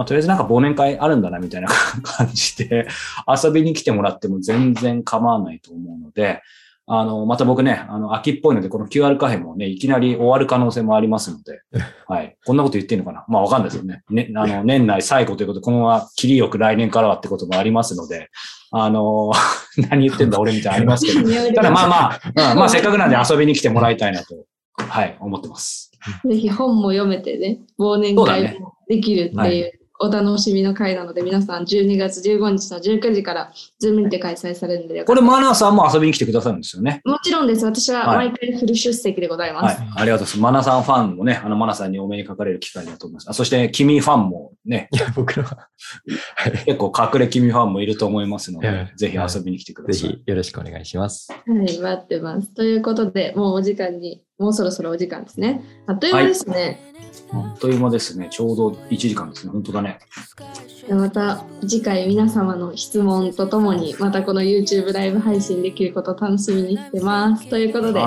[0.00, 1.68] まあとりあえずなんか忘年会あるんだなみたいな
[2.02, 2.88] 感じで、
[3.28, 6.40] 遊びに来てもらっても全然構わないと思うので、
[6.86, 11.60] あの、また僕ね、あの、秋っぽいので、この QR カフェもね、いきなり終わる可能性もありますので、
[12.08, 12.38] はい。
[12.46, 13.26] こんなこと言っていいのかな？
[13.28, 14.02] まあわかんないですよね。
[14.08, 18.30] ね、あの、年内最後ということで、このまま切りよく来年からはってこともありますので、
[18.70, 19.30] あの、
[19.90, 24.46] 何言ってんだ俺みたいなのありますけど、ただまあまあ、うんまあせっかくなんで遊びに来てもらいたいなと、
[24.76, 25.92] はい、思ってます。
[26.24, 37.02] ぜひ本も読めてね、忘年会もできるっていうお楽しみの会なので、皆さん12月15日の19時から、ズームにて開催されるので、これ、マナーさんも遊びに来てくださるんですよね。
[37.04, 37.64] もちろんです。
[37.66, 39.78] 私ははい毎回フル出席でございます。
[39.78, 39.88] はい。
[39.96, 40.38] ありがとうございます。
[40.38, 43.28] マナさんファンもね、あの、マナさんにお目にかかれる機会だと思います。
[43.28, 45.68] あそして、君ファンもね、いや、僕らは、
[46.36, 46.52] はい。
[46.64, 50.08] 結構隠れ君ファンもいると思いますので、ぜひ遊びに来てください。
[50.10, 51.30] ぜひよろしくお願いします。
[51.30, 52.54] はい、待ってます。
[52.54, 55.62] ということで、もうお時間に、もうそろそろお時間ですね。
[55.86, 56.80] あっという間ですね。
[57.32, 58.28] あっという間ですね。
[58.30, 59.52] ちょうど1時間ですね。
[59.52, 59.98] 本当だね。
[60.88, 67.48] また次回皆様の質問とともに、またこの YouTube ライブ配信できることを楽しみにしてます。
[67.48, 68.00] ということで、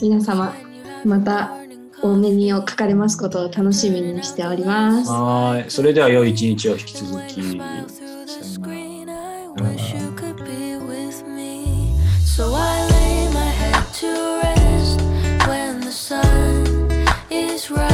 [0.00, 0.54] 皆様、
[1.04, 1.52] また
[2.02, 5.10] 多めにをかかれますことを楽しみにしております。
[5.10, 5.70] はい。
[5.70, 7.60] それでは良い一日を引き続き。
[17.70, 17.93] right.